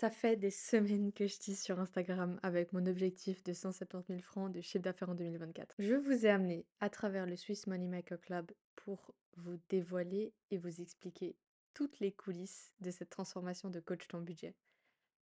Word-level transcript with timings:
Ça 0.00 0.08
fait 0.08 0.36
des 0.36 0.50
semaines 0.50 1.12
que 1.12 1.26
je 1.26 1.36
tisse 1.36 1.62
sur 1.62 1.78
Instagram 1.78 2.40
avec 2.42 2.72
mon 2.72 2.86
objectif 2.86 3.44
de 3.44 3.52
170 3.52 4.06
000 4.06 4.20
francs 4.22 4.50
de 4.50 4.62
chiffre 4.62 4.82
d'affaires 4.82 5.10
en 5.10 5.14
2024. 5.14 5.74
Je 5.78 5.92
vous 5.92 6.24
ai 6.24 6.30
amené 6.30 6.64
à 6.80 6.88
travers 6.88 7.26
le 7.26 7.36
Swiss 7.36 7.66
Money 7.66 7.86
Maker 7.86 8.18
Club 8.18 8.50
pour 8.76 9.14
vous 9.36 9.58
dévoiler 9.68 10.32
et 10.50 10.56
vous 10.56 10.80
expliquer 10.80 11.36
toutes 11.74 12.00
les 12.00 12.12
coulisses 12.12 12.72
de 12.80 12.90
cette 12.90 13.10
transformation 13.10 13.68
de 13.68 13.78
coach 13.78 14.08
ton 14.08 14.22
budget. 14.22 14.54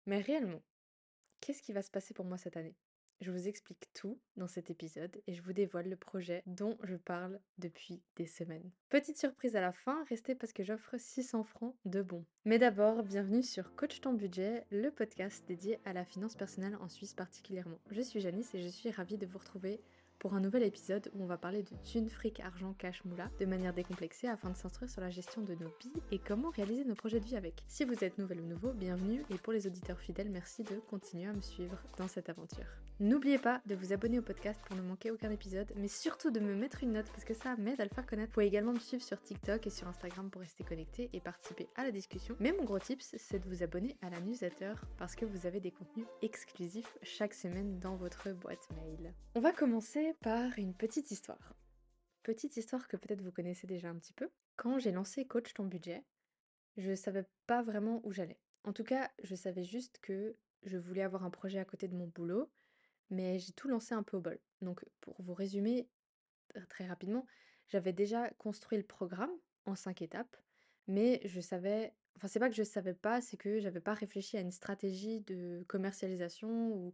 Mais 0.06 0.22
réellement, 0.22 0.62
qu'est-ce 1.42 1.64
qui 1.64 1.74
va 1.74 1.82
se 1.82 1.90
passer 1.90 2.14
pour 2.14 2.26
moi 2.26 2.38
cette 2.38 2.56
année? 2.56 2.76
Je 3.22 3.32
vous 3.32 3.48
explique 3.48 3.90
tout 3.94 4.20
dans 4.38 4.48
cet 4.48 4.70
épisode 4.70 5.22
et 5.28 5.34
je 5.34 5.42
vous 5.42 5.54
dévoile 5.54 5.90
le 5.90 5.96
projet 5.96 6.44
dont 6.46 6.78
je 6.84 6.96
parle 6.96 7.40
depuis 7.58 8.02
des 8.16 8.26
semaines. 8.26 8.72
Petite 8.90 9.18
surprise 9.18 9.56
à 9.56 9.62
la 9.62 9.74
fin, 9.74 10.04
restez 10.10 10.36
parce 10.36 10.54
que 10.54 10.64
j'offre 10.64 10.98
600 10.98 11.44
francs 11.44 11.76
de 11.86 12.02
bons. 12.02 12.26
Mais 12.46 12.60
d'abord, 12.60 13.04
bienvenue 13.04 13.44
sur 13.44 13.76
Coach 13.76 14.02
ton 14.02 14.14
budget, 14.14 14.66
le 14.72 14.90
podcast 14.90 15.44
dédié 15.48 15.80
à 15.86 15.94
la 15.94 16.06
finance 16.06 16.36
personnelle 16.36 16.78
en 16.78 16.88
Suisse 16.88 17.14
particulièrement. 17.14 17.80
Je 17.92 18.02
suis 18.02 18.22
Janice 18.22 18.56
et 18.56 18.62
je 18.62 18.70
suis 18.70 18.92
ravie 18.92 19.18
de 19.18 19.26
vous 19.26 19.38
retrouver 19.38 19.82
pour 20.20 20.34
un 20.34 20.42
nouvel 20.42 20.64
épisode 20.64 21.10
où 21.14 21.24
on 21.24 21.28
va 21.28 21.38
parler 21.38 21.64
de 21.64 21.76
thunes, 21.84 22.10
fric, 22.10 22.40
argent, 22.42 22.74
cash, 22.78 23.04
moula 23.06 23.30
de 23.40 23.46
manière 23.46 23.74
décomplexée 23.74 24.28
afin 24.28 24.50
de 24.50 24.56
s'instruire 24.56 24.92
sur 24.92 25.02
la 25.02 25.10
gestion 25.10 25.42
de 25.42 25.54
nos 25.54 25.70
billes 25.80 26.04
et 26.12 26.20
comment 26.20 26.50
réaliser 26.50 26.84
nos 26.84 26.96
projets 26.96 27.20
de 27.20 27.26
vie 27.26 27.38
avec. 27.38 27.64
Si 27.68 27.86
vous 27.86 28.04
êtes 28.04 28.18
nouvelle 28.18 28.42
ou 28.42 28.46
nouveau, 28.46 28.74
bienvenue 28.74 29.24
et 29.30 29.38
pour 29.38 29.54
les 29.54 29.66
auditeurs 29.66 30.00
fidèles, 30.00 30.30
merci 30.30 30.64
de 30.64 30.76
continuer 30.90 31.28
à 31.28 31.34
me 31.34 31.42
suivre 31.42 31.78
dans 31.98 32.08
cette 32.08 32.30
aventure. 32.30 32.68
N'oubliez 33.02 33.38
pas 33.38 33.62
de 33.66 33.76
vous 33.76 33.94
abonner 33.94 34.20
au 34.20 34.22
podcast 34.22 34.60
pour 34.66 34.76
ne 34.76 34.82
manquer 34.82 35.10
aucun 35.10 35.32
épisode, 35.32 35.72
mais 35.78 35.88
surtout 35.88 36.32
de 36.32 36.42
me 36.42 36.54
mettre 36.54 36.84
une 36.84 36.92
note 36.92 37.10
parce 37.14 37.24
que 37.24 37.34
ça 37.34 37.56
m'aide 37.56 37.80
à 37.80 37.86
le 37.86 37.90
faire 37.90 38.06
connaître. 38.06 38.28
Vous 38.28 38.34
pouvez 38.34 38.48
également 38.48 38.74
me 38.74 38.80
suivre 38.80 39.02
sur 39.02 39.22
TikTok 39.22 39.66
et 39.66 39.70
sur 39.70 39.88
Instagram 39.88 40.30
pour 40.30 40.42
rester 40.42 40.66
connecté 40.66 41.10
et 41.14 41.22
participer 41.22 41.70
à 41.78 41.86
la 41.86 41.92
discussion. 41.92 42.36
Mais 42.42 42.52
mon 42.52 42.66
gros 42.66 42.78
tips, 42.78 43.16
c'est 43.18 43.40
de 43.40 43.48
vous 43.48 43.64
abonner 43.64 43.96
à 44.02 44.10
la 44.10 44.20
newsletter 44.20 44.74
parce 44.98 45.16
que 45.16 45.24
vous 45.24 45.46
avez 45.46 45.62
des 45.62 45.72
contenus 45.72 46.08
exclusifs 46.22 46.98
chaque 47.02 47.34
semaine 47.34 47.80
dans 47.80 47.96
votre 47.96 48.34
boîte 48.34 48.68
mail. 48.76 49.14
On 49.34 49.40
va 49.40 49.54
commencer 49.54 50.09
par 50.14 50.58
une 50.58 50.74
petite 50.74 51.12
histoire. 51.12 51.56
Petite 52.24 52.58
histoire 52.58 52.88
que 52.88 52.98
peut-être 52.98 53.22
vous 53.22 53.32
connaissez 53.32 53.68
déjà 53.68 53.90
un 53.90 53.98
petit 53.98 54.14
peu. 54.14 54.30
Quand 54.56 54.80
j'ai 54.80 54.92
lancé 54.92 55.26
Coach 55.26 55.54
ton 55.54 55.66
budget, 55.66 56.04
je 56.78 56.96
savais 56.96 57.26
pas 57.48 57.62
vraiment 57.62 58.02
où 58.04 58.12
j'allais. 58.12 58.40
En 58.64 58.74
tout 58.74 58.84
cas, 58.84 59.10
je 59.24 59.36
savais 59.36 59.64
juste 59.64 60.00
que 60.02 60.36
je 60.64 60.78
voulais 60.78 61.02
avoir 61.02 61.24
un 61.24 61.30
projet 61.30 61.60
à 61.60 61.66
côté 61.66 61.88
de 61.88 61.96
mon 61.96 62.08
boulot, 62.08 62.52
mais 63.10 63.40
j'ai 63.40 63.54
tout 63.54 63.68
lancé 63.68 63.94
un 63.94 64.04
peu 64.04 64.18
au 64.18 64.22
bol. 64.22 64.40
Donc, 64.62 64.84
pour 65.02 65.22
vous 65.22 65.34
résumer 65.34 65.88
très 66.68 66.86
rapidement, 66.88 67.26
j'avais 67.68 67.94
déjà 67.94 68.30
construit 68.32 68.78
le 68.78 68.84
programme 68.84 69.32
en 69.66 69.76
cinq 69.76 70.02
étapes, 70.02 70.36
mais 70.88 71.22
je 71.26 71.40
savais, 71.40 71.94
enfin, 72.18 72.28
c'est 72.28 72.40
pas 72.40 72.50
que 72.50 72.56
je 72.56 72.64
savais 72.64 72.94
pas, 72.94 73.22
c'est 73.22 73.38
que 73.38 73.60
j'avais 73.60 73.80
pas 73.80 73.94
réfléchi 73.94 74.38
à 74.38 74.42
une 74.42 74.52
stratégie 74.52 75.22
de 75.22 75.64
commercialisation 75.68 76.72
ou 76.74 76.94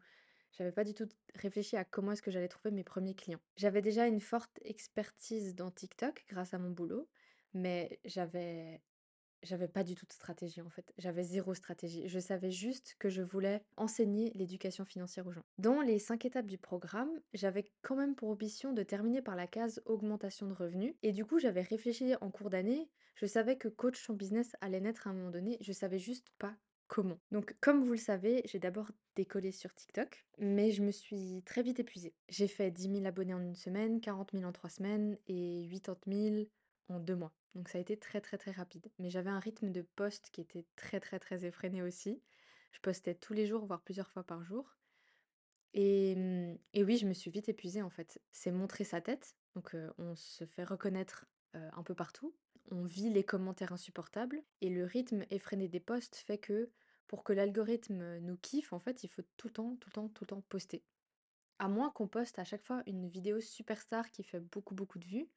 j'avais 0.58 0.72
pas 0.72 0.84
du 0.84 0.94
tout 0.94 1.08
réfléchi 1.36 1.76
à 1.76 1.84
comment 1.84 2.14
est-ce 2.14 2.22
que 2.22 2.32
j'allais 2.32 2.48
trouver 2.48 2.72
mes 2.72 2.84
premiers 2.84 3.16
clients. 3.16 3.42
J'avais 3.58 3.82
déjà 3.82 4.08
une 4.08 4.22
forte 4.22 4.60
expertise 4.64 5.56
dans 5.56 5.72
TikTok 5.72 6.26
grâce 6.30 6.54
à 6.54 6.60
mon 6.60 6.70
boulot, 6.70 7.08
mais 7.54 8.00
j'avais 8.06 8.82
j'avais 9.44 9.68
pas 9.68 9.84
du 9.84 9.96
tout 9.96 10.06
de 10.06 10.14
stratégie 10.14 10.62
en 10.62 10.70
fait. 10.70 10.92
J'avais 10.98 11.24
zéro 11.24 11.54
stratégie. 11.54 12.08
Je 12.08 12.20
savais 12.20 12.52
juste 12.52 12.96
que 13.00 13.10
je 13.10 13.22
voulais 13.22 13.64
enseigner 13.78 14.32
l'éducation 14.34 14.86
financière 14.86 15.28
aux 15.28 15.32
gens. 15.32 15.44
Dans 15.60 15.82
les 15.82 16.00
cinq 16.00 16.26
étapes 16.26 16.48
du 16.48 16.58
programme, 16.58 17.12
j'avais 17.34 17.66
quand 17.84 17.96
même 17.96 18.16
pour 18.16 18.30
ambition 18.30 18.74
de 18.74 18.82
terminer 18.82 19.22
par 19.22 19.36
la 19.36 19.46
case 19.46 19.82
augmentation 19.86 20.48
de 20.48 20.54
revenus. 20.54 20.96
Et 21.04 21.12
du 21.12 21.26
coup, 21.26 21.38
j'avais 21.38 21.62
réfléchi 21.62 22.16
en 22.22 22.32
cours 22.32 22.50
d'année. 22.50 22.90
Je 23.16 23.26
savais 23.28 23.58
que 23.58 23.68
coach 23.68 24.02
son 24.02 24.14
business 24.14 24.56
allait 24.62 24.82
naître 24.82 25.08
à 25.08 25.12
un 25.12 25.14
moment 25.14 25.32
donné. 25.32 25.58
Je 25.62 25.72
savais 25.72 26.00
juste 26.00 26.32
pas 26.40 26.56
comment. 26.88 27.20
Donc, 27.32 27.56
comme 27.62 27.84
vous 27.84 27.92
le 27.92 27.98
savez, 27.98 28.42
j'ai 28.46 28.60
d'abord 28.60 28.92
décollé 29.16 29.52
sur 29.52 29.74
TikTok, 29.74 30.26
mais 30.38 30.72
je 30.72 30.84
me 30.84 30.92
suis 30.92 31.42
très 31.46 31.64
vite 31.64 31.80
épuisée. 31.80 32.14
J'ai 32.30 32.48
fait 32.48 32.72
10 32.72 32.92
000 32.92 33.06
abonnés 33.06 33.34
en 33.34 33.42
une 33.42 33.56
semaine, 33.56 34.02
40 34.02 34.32
000 34.34 34.44
en 34.44 34.52
trois 34.52 34.70
semaines 34.70 35.18
et 35.28 35.68
80 35.72 36.36
000 36.36 36.48
en 36.90 37.00
deux 37.00 37.16
mois. 37.16 37.34
Donc 37.56 37.70
ça 37.70 37.78
a 37.78 37.82
été 37.82 37.98
très 37.98 38.22
très 38.22 38.38
très 38.38 38.52
rapide. 38.52 38.92
Mais 39.00 39.10
j'avais 39.10 39.30
un 39.30 39.40
rythme 39.40 39.72
de 39.72 39.82
poste 39.82 40.30
qui 40.32 40.42
était 40.42 40.66
très 40.76 41.00
très 41.00 41.20
très 41.20 41.46
effréné 41.46 41.82
aussi. 41.82 42.22
Je 42.72 42.80
postais 42.82 43.16
tous 43.16 43.34
les 43.34 43.48
jours, 43.48 43.66
voire 43.66 43.82
plusieurs 43.82 44.10
fois 44.10 44.24
par 44.24 44.44
jour. 44.44 44.78
Et, 45.74 46.16
mmh, 46.16 46.58
et 46.74 46.84
oui, 46.84 46.98
je 46.98 47.08
me 47.08 47.14
suis 47.14 47.32
vite 47.32 47.50
épuisée 47.50 47.82
en 47.82 47.90
fait. 47.90 48.22
C'est 48.32 48.52
montrer 48.52 48.84
sa 48.84 49.02
tête. 49.02 49.36
Donc 49.56 49.76
on 49.98 50.16
se 50.16 50.46
fait 50.46 50.66
reconnaître 50.66 51.26
un 51.54 51.84
peu 51.84 51.96
partout. 51.96 52.36
On 52.72 52.84
vit 52.84 53.10
les 53.10 53.24
commentaires 53.24 53.74
insupportables. 53.74 54.44
Et 54.62 54.70
le 54.70 54.86
rythme 54.86 55.26
effréné 55.30 55.68
des 55.68 55.80
posts 55.80 56.16
fait 56.16 56.38
que 56.38 56.70
pour 57.08 57.24
que 57.24 57.34
l'algorithme 57.34 58.18
nous 58.20 58.38
kiffe, 58.38 58.74
en 58.74 58.80
fait, 58.80 59.04
il 59.04 59.08
faut 59.08 59.22
tout 59.38 59.48
le 59.48 59.54
temps, 59.54 59.76
tout 59.80 59.90
le 59.90 59.94
temps, 59.94 60.10
tout 60.10 60.24
le 60.24 60.28
temps 60.28 60.44
poster. 60.50 60.84
À 61.60 61.68
moins 61.70 61.92
qu'on 61.92 62.08
poste 62.08 62.40
à 62.40 62.44
chaque 62.44 62.64
fois 62.64 62.84
une 62.86 63.08
vidéo 63.08 63.40
superstar 63.40 64.12
qui 64.12 64.24
fait 64.24 64.40
beaucoup, 64.40 64.76
beaucoup 64.76 65.00
de 65.00 65.06
vues, 65.06 65.30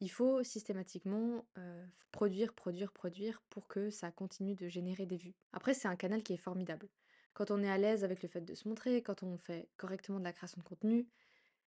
il 0.00 0.10
faut 0.10 0.42
systématiquement 0.42 1.46
euh, 1.58 1.86
produire, 2.10 2.52
produire, 2.52 2.92
produire 2.92 3.42
pour 3.50 3.68
que 3.68 3.90
ça 3.90 4.10
continue 4.10 4.54
de 4.54 4.68
générer 4.68 5.06
des 5.06 5.16
vues. 5.16 5.34
Après, 5.52 5.74
c'est 5.74 5.88
un 5.88 5.96
canal 5.96 6.22
qui 6.22 6.32
est 6.32 6.38
formidable. 6.38 6.88
Quand 7.32 7.50
on 7.50 7.62
est 7.62 7.70
à 7.70 7.78
l'aise 7.78 8.04
avec 8.04 8.22
le 8.22 8.28
fait 8.28 8.40
de 8.40 8.54
se 8.54 8.68
montrer, 8.68 9.02
quand 9.02 9.22
on 9.22 9.38
fait 9.38 9.68
correctement 9.76 10.18
de 10.18 10.24
la 10.24 10.32
création 10.32 10.60
de 10.60 10.66
contenu, 10.66 11.08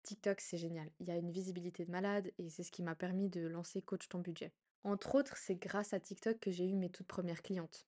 TikTok, 0.04 0.40
c'est 0.40 0.58
génial. 0.58 0.90
Il 1.00 1.08
y 1.08 1.12
a 1.12 1.18
une 1.18 1.32
visibilité 1.32 1.86
de 1.86 1.92
malade 1.92 2.32
et 2.38 2.50
c'est 2.50 2.64
ce 2.64 2.72
qui 2.72 2.84
m'a 2.84 2.96
permis 2.96 3.30
de 3.30 3.48
lancer 3.48 3.82
Coach 3.82 4.08
ton 4.08 4.20
budget. 4.20 4.54
Entre 4.86 5.16
autres, 5.16 5.36
c'est 5.36 5.56
grâce 5.56 5.94
à 5.94 6.00
TikTok 6.00 6.40
que 6.40 6.52
j'ai 6.52 6.70
eu 6.70 6.76
mes 6.76 6.92
toutes 6.92 7.08
premières 7.08 7.42
clientes. 7.42 7.88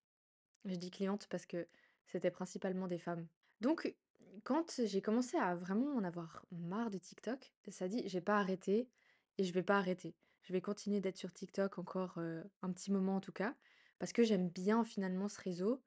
Je 0.65 0.73
dis 0.73 0.89
clientes 0.89 1.27
parce 1.29 1.45
que 1.45 1.67
c'était 2.07 2.31
principalement 2.31 2.87
des 2.87 2.97
femmes. 2.97 3.27
Donc, 3.61 3.95
quand 4.43 4.81
j'ai 4.83 5.01
commencé 5.01 5.37
à 5.37 5.55
vraiment 5.55 5.95
en 5.95 6.03
avoir 6.03 6.43
marre 6.49 6.89
de 6.89 6.97
TikTok, 6.97 7.53
ça 7.69 7.87
dit, 7.87 8.01
j'ai 8.07 8.19
pas 8.19 8.39
arrêté 8.39 8.89
et 9.37 9.43
je 9.43 9.53
vais 9.53 9.61
pas 9.61 9.77
arrêter. 9.77 10.15
Je 10.41 10.53
vais 10.53 10.61
continuer 10.61 10.99
d'être 10.99 11.17
sur 11.17 11.31
TikTok 11.31 11.77
encore 11.77 12.17
un 12.17 12.71
petit 12.71 12.91
moment 12.91 13.17
en 13.17 13.21
tout 13.21 13.31
cas, 13.31 13.55
parce 13.99 14.11
que 14.11 14.23
j'aime 14.23 14.49
bien 14.49 14.83
finalement 14.83 15.27
ce 15.27 15.39
réseau 15.39 15.83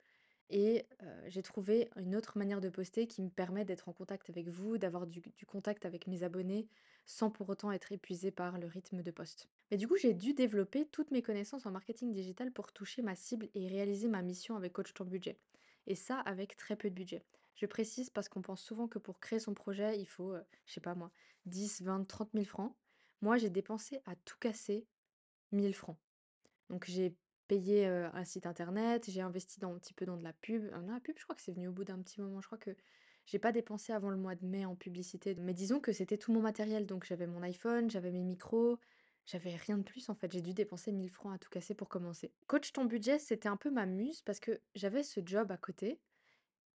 et 0.50 0.84
j'ai 1.28 1.42
trouvé 1.42 1.88
une 1.96 2.16
autre 2.16 2.36
manière 2.36 2.60
de 2.60 2.68
poster 2.68 3.06
qui 3.06 3.22
me 3.22 3.30
permet 3.30 3.64
d'être 3.64 3.88
en 3.88 3.92
contact 3.92 4.28
avec 4.30 4.48
vous, 4.48 4.78
d'avoir 4.78 5.06
du, 5.06 5.22
contact 5.46 5.86
avec 5.86 6.08
mes 6.08 6.24
abonnés, 6.24 6.66
sans 7.06 7.30
pour 7.30 7.48
autant 7.48 7.70
être 7.70 7.92
épuisé 7.92 8.32
par 8.32 8.58
le 8.58 8.66
rythme 8.66 9.02
de 9.02 9.10
poste. 9.12 9.48
Mais 9.70 9.76
du 9.76 9.86
coup, 9.86 9.96
j'ai 9.96 10.12
dû 10.12 10.34
développer 10.34 10.86
toutes 10.86 11.12
mes 11.12 11.22
connaissances 11.22 11.66
en 11.66 11.70
marketing 11.70 12.12
digital 12.12 12.50
pour 12.50 12.72
toucher 12.72 13.00
ma 13.00 13.14
cible 13.14 13.48
et 13.54 13.68
réaliser 13.68 14.08
ma 14.08 14.22
mission 14.22 14.56
avec 14.56 14.72
Coach 14.72 14.92
ton 14.92 15.04
budget. 15.04 15.38
Et 15.86 15.94
ça 15.94 16.18
avec 16.18 16.56
très 16.56 16.74
peu 16.74 16.90
de 16.90 16.94
budget. 16.94 17.22
Je 17.54 17.66
précise 17.66 18.10
parce 18.10 18.28
qu'on 18.28 18.42
pense 18.42 18.60
souvent 18.60 18.88
que 18.88 18.98
pour 18.98 19.20
créer 19.20 19.38
son 19.38 19.54
projet, 19.54 19.98
il 20.00 20.06
faut, 20.06 20.34
je 20.66 20.72
sais 20.72 20.80
pas 20.80 20.94
moi, 20.94 21.12
10, 21.46 21.82
20, 21.82 22.04
30 22.04 22.30
000 22.34 22.44
francs. 22.44 22.74
Moi, 23.22 23.38
j'ai 23.38 23.50
dépensé 23.50 24.00
à 24.06 24.16
tout 24.16 24.38
casser 24.40 24.86
1000 25.52 25.74
francs. 25.74 25.98
Donc 26.70 26.86
j'ai 26.86 27.14
payé 27.50 27.84
un 27.86 28.24
site 28.24 28.46
internet, 28.46 29.10
j'ai 29.10 29.22
investi 29.22 29.58
dans, 29.58 29.74
un 29.74 29.78
petit 29.78 29.92
peu 29.92 30.06
dans 30.06 30.16
de 30.16 30.22
la 30.22 30.32
pub. 30.32 30.66
Euh, 30.66 30.86
la 30.86 31.00
pub, 31.00 31.18
je 31.18 31.24
crois 31.24 31.34
que 31.34 31.42
c'est 31.42 31.50
venu 31.50 31.66
au 31.66 31.72
bout 31.72 31.82
d'un 31.82 31.98
petit 31.98 32.20
moment. 32.20 32.40
Je 32.40 32.46
crois 32.46 32.58
que 32.58 32.70
j'ai 33.26 33.40
pas 33.40 33.50
dépensé 33.50 33.92
avant 33.92 34.08
le 34.08 34.16
mois 34.16 34.36
de 34.36 34.46
mai 34.46 34.64
en 34.64 34.76
publicité. 34.76 35.34
Mais 35.34 35.52
disons 35.52 35.80
que 35.80 35.92
c'était 35.92 36.16
tout 36.16 36.32
mon 36.32 36.40
matériel. 36.40 36.86
Donc 36.86 37.04
j'avais 37.04 37.26
mon 37.26 37.42
iPhone, 37.42 37.90
j'avais 37.90 38.12
mes 38.12 38.22
micros, 38.22 38.78
j'avais 39.26 39.56
rien 39.56 39.78
de 39.78 39.82
plus 39.82 40.08
en 40.10 40.14
fait. 40.14 40.30
J'ai 40.30 40.42
dû 40.42 40.54
dépenser 40.54 40.92
1000 40.92 41.10
francs 41.10 41.34
à 41.34 41.38
tout 41.38 41.50
casser 41.50 41.74
pour 41.74 41.88
commencer. 41.88 42.30
Coach 42.46 42.72
ton 42.72 42.84
budget, 42.84 43.18
c'était 43.18 43.48
un 43.48 43.56
peu 43.56 43.72
ma 43.72 43.84
muse 43.84 44.22
parce 44.22 44.38
que 44.38 44.60
j'avais 44.76 45.02
ce 45.02 45.18
job 45.24 45.50
à 45.50 45.56
côté 45.56 45.98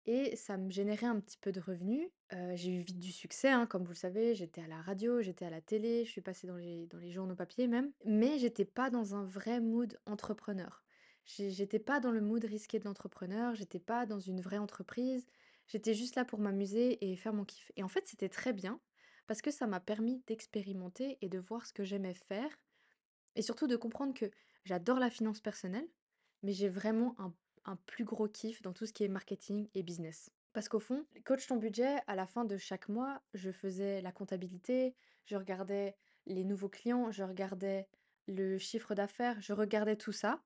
et 0.07 0.37
ça 0.37 0.57
me 0.57 0.71
générait 0.71 1.07
un 1.07 1.21
petit 1.21 1.39
peu 1.39 1.53
de 1.53 1.61
revenus. 1.61 2.09
Heu, 2.33 2.57
j'ai 2.57 2.75
eu 2.75 2.81
vite 2.81 2.99
du 2.99 3.13
succès, 3.13 3.49
hein, 3.51 3.67
comme 3.67 3.85
vous 3.85 3.93
le 3.93 3.97
savez. 3.97 4.35
J'étais 4.35 4.63
à 4.63 4.67
la 4.67 4.81
radio, 4.81 5.21
j'étais 5.21 5.45
à 5.45 5.51
la 5.51 5.61
télé, 5.61 6.05
je 6.05 6.11
suis 6.11 6.21
passée 6.21 6.47
dans 6.47 6.57
les 6.57 6.87
dans 6.87 6.99
les 6.99 7.11
journaux 7.11 7.35
papier 7.37 7.69
même, 7.69 7.93
mais 8.05 8.39
j'étais 8.39 8.65
pas 8.65 8.91
dans 8.91 9.15
un 9.15 9.25
vrai 9.25 9.61
mood 9.61 9.99
entrepreneur. 10.07 10.85
J'étais 11.25 11.79
pas 11.79 12.01
dans 12.01 12.11
le 12.11 12.21
mood 12.21 12.45
risqué 12.45 12.79
de 12.81 12.85
l'entrepreneur, 12.85 13.55
j'étais 13.55 13.79
pas 13.79 14.07
dans 14.07 14.19
une 14.19 14.41
vraie 14.41 14.59
entreprise. 14.59 15.27
J'étais 15.69 15.95
juste 15.95 16.17
là 16.17 16.25
pour 16.25 16.41
m'amuser 16.41 17.11
et 17.11 17.17
faire 17.17 17.33
mon 17.33 17.45
kiff 17.45 17.71
et 17.77 17.83
en 17.83 17.89
fait, 17.89 18.07
c'était 18.07 18.29
très 18.29 18.53
bien 18.53 18.81
parce 19.29 19.41
que 19.41 19.53
ça 19.53 19.67
m'a 19.69 19.79
permis 19.81 20.23
d'expérimenter 20.27 21.19
et 21.21 21.29
de 21.29 21.39
voir 21.39 21.65
ce 21.67 21.73
que 21.73 21.85
j'aimais 21.85 22.15
faire 22.15 22.51
et 23.37 23.43
surtout 23.43 23.67
de 23.67 23.77
comprendre 23.77 24.15
que 24.15 24.31
j'adore 24.65 24.99
la 24.99 25.11
finance 25.11 25.41
personnelle, 25.41 25.89
mais 26.43 26.53
j'ai 26.53 26.69
vraiment 26.69 27.15
un 27.19 27.35
un 27.65 27.77
plus 27.77 28.05
gros 28.05 28.29
kiff 28.29 28.63
dans 28.63 28.73
tout 28.73 28.87
ce 28.87 28.93
qui 28.93 29.05
est 29.05 29.09
marketing 29.09 29.69
et 29.75 29.83
business. 29.83 30.31
Parce 30.53 30.69
qu'au 30.69 30.81
fond, 30.81 31.07
coach 31.25 31.47
ton 31.47 31.57
budget, 31.57 31.97
à 32.07 32.15
la 32.15 32.27
fin 32.27 32.45
de 32.45 32.57
chaque 32.57 32.89
mois, 32.89 33.23
je 33.33 33.51
faisais 33.51 34.03
la 34.03 34.13
comptabilité, 34.13 34.95
je 35.25 35.37
regardais 35.37 35.97
les 36.27 36.45
nouveaux 36.45 36.69
clients, 36.69 37.11
je 37.11 37.23
regardais 37.23 37.89
le 38.27 38.59
chiffre 38.59 38.95
d'affaires, 38.95 39.41
je 39.41 39.53
regardais 39.53 39.97
tout 39.97 40.13
ça. 40.13 40.43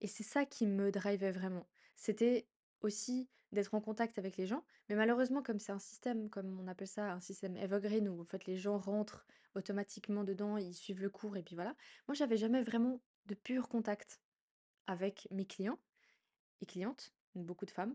Et 0.00 0.08
c'est 0.08 0.24
ça 0.24 0.44
qui 0.44 0.66
me 0.66 0.90
drivait 0.90 1.30
vraiment. 1.30 1.66
C'était 1.94 2.46
aussi 2.80 3.28
d'être 3.52 3.74
en 3.74 3.80
contact 3.80 4.18
avec 4.18 4.36
les 4.36 4.46
gens. 4.46 4.64
Mais 4.88 4.96
malheureusement, 4.96 5.42
comme 5.42 5.60
c'est 5.60 5.72
un 5.72 5.78
système, 5.78 6.28
comme 6.28 6.58
on 6.60 6.66
appelle 6.66 6.88
ça, 6.88 7.12
un 7.12 7.20
système 7.20 7.56
evergreen, 7.56 8.08
où 8.08 8.20
en 8.20 8.24
fait 8.24 8.46
les 8.46 8.56
gens 8.56 8.78
rentrent 8.78 9.26
automatiquement 9.54 10.24
dedans, 10.24 10.56
ils 10.58 10.74
suivent 10.74 11.00
le 11.00 11.08
cours 11.10 11.36
et 11.36 11.42
puis 11.42 11.54
voilà. 11.54 11.74
Moi, 12.08 12.14
j'avais 12.14 12.36
jamais 12.36 12.62
vraiment 12.62 13.00
de 13.26 13.34
pur 13.34 13.68
contact 13.68 14.20
avec 14.86 15.28
mes 15.30 15.46
clients 15.46 15.78
et 16.60 16.66
clientes, 16.66 17.12
beaucoup 17.34 17.66
de 17.66 17.70
femmes. 17.70 17.94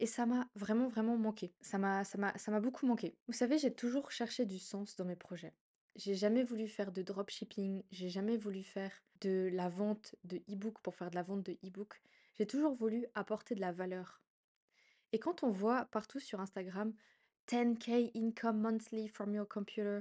Et 0.00 0.06
ça 0.06 0.26
m'a 0.26 0.48
vraiment, 0.56 0.88
vraiment 0.88 1.16
manqué. 1.16 1.52
Ça 1.60 1.78
m'a 1.78 2.04
ça 2.04 2.18
m'a 2.18 2.36
ça 2.36 2.50
m'a 2.50 2.60
beaucoup 2.60 2.86
manqué. 2.86 3.16
Vous 3.28 3.32
savez, 3.32 3.58
j'ai 3.58 3.72
toujours 3.72 4.10
cherché 4.10 4.46
du 4.46 4.58
sens 4.58 4.96
dans 4.96 5.04
mes 5.04 5.16
projets. 5.16 5.54
J'ai 5.94 6.14
jamais 6.14 6.42
voulu 6.42 6.68
faire 6.68 6.90
de 6.90 7.02
dropshipping, 7.02 7.82
j'ai 7.90 8.08
jamais 8.08 8.36
voulu 8.38 8.62
faire 8.62 8.92
de 9.20 9.50
la 9.52 9.68
vente 9.68 10.16
de 10.24 10.38
e-book 10.50 10.78
pour 10.82 10.94
faire 10.94 11.10
de 11.10 11.14
la 11.14 11.22
vente 11.22 11.42
de 11.42 11.52
e-book. 11.64 12.00
J'ai 12.34 12.46
toujours 12.46 12.72
voulu 12.72 13.06
apporter 13.14 13.54
de 13.54 13.60
la 13.60 13.72
valeur. 13.72 14.22
Et 15.12 15.18
quand 15.18 15.42
on 15.42 15.50
voit 15.50 15.84
partout 15.86 16.18
sur 16.18 16.40
Instagram 16.40 16.94
10K 17.48 18.10
income 18.16 18.58
monthly 18.58 19.06
from 19.08 19.34
your 19.34 19.46
computer, 19.46 20.00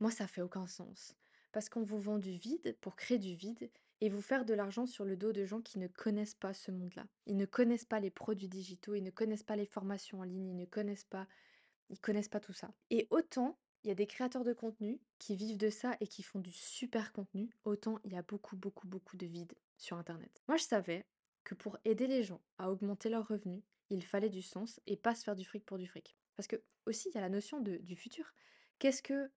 moi 0.00 0.10
ça 0.10 0.26
fait 0.26 0.40
aucun 0.40 0.66
sens. 0.66 1.14
Parce 1.52 1.68
qu'on 1.68 1.82
vous 1.82 2.00
vend 2.00 2.18
du 2.18 2.32
vide 2.32 2.76
pour 2.80 2.96
créer 2.96 3.18
du 3.18 3.34
vide 3.34 3.70
et 4.00 4.08
vous 4.08 4.22
faire 4.22 4.44
de 4.44 4.54
l'argent 4.54 4.86
sur 4.86 5.04
le 5.04 5.16
dos 5.16 5.32
de 5.32 5.44
gens 5.44 5.60
qui 5.60 5.78
ne 5.78 5.86
connaissent 5.86 6.34
pas 6.34 6.52
ce 6.52 6.70
monde-là. 6.70 7.06
Ils 7.26 7.36
ne 7.36 7.46
connaissent 7.46 7.84
pas 7.84 8.00
les 8.00 8.10
produits 8.10 8.48
digitaux, 8.48 8.94
ils 8.94 9.02
ne 9.02 9.10
connaissent 9.10 9.42
pas 9.42 9.56
les 9.56 9.66
formations 9.66 10.20
en 10.20 10.24
ligne, 10.24 10.48
ils 10.48 10.56
ne 10.56 10.64
connaissent 10.64 11.04
pas, 11.04 11.26
tout 12.40 12.52
ça. 12.52 12.72
Et 12.90 13.06
autant 13.10 13.58
il 13.84 13.88
y 13.88 13.90
a 13.90 13.94
des 13.94 14.06
créateurs 14.06 14.44
de 14.44 14.54
contenu 14.54 14.98
qui 15.18 15.36
vivent 15.36 15.58
de 15.58 15.68
ça 15.68 15.94
et 16.00 16.06
qui 16.06 16.22
font 16.22 16.40
du 16.40 16.52
super 16.52 17.12
contenu, 17.12 17.50
autant 17.64 17.98
il 18.04 18.14
y 18.14 18.16
a 18.16 18.22
beaucoup, 18.22 18.56
beaucoup, 18.56 18.88
beaucoup 18.88 19.18
de 19.18 19.26
vide 19.26 19.52
sur 19.76 19.98
Internet. 19.98 20.42
Moi, 20.48 20.56
je 20.56 20.64
savais 20.64 21.04
que 21.44 21.54
pour 21.54 21.76
aider 21.84 22.06
les 22.06 22.22
gens 22.22 22.40
à 22.56 22.70
augmenter 22.70 23.10
leurs 23.10 23.28
revenus, 23.28 23.62
il 23.90 24.02
fallait 24.02 24.30
du 24.30 24.40
sens 24.40 24.80
et 24.86 24.96
pas 24.96 25.14
se 25.14 25.22
faire 25.22 25.36
du 25.36 25.44
fric 25.44 25.66
pour 25.66 25.76
du 25.76 25.86
fric. 25.86 26.16
Parce 26.34 26.46
que 26.46 26.56
aussi, 26.86 27.10
il 27.10 27.14
y 27.14 27.18
a 27.18 27.20
la 27.20 27.28
notion 27.28 27.60
de, 27.60 27.76
du 27.76 27.94
futur. 27.94 28.32
Qu'est-ce 28.78 29.02
que 29.02 29.30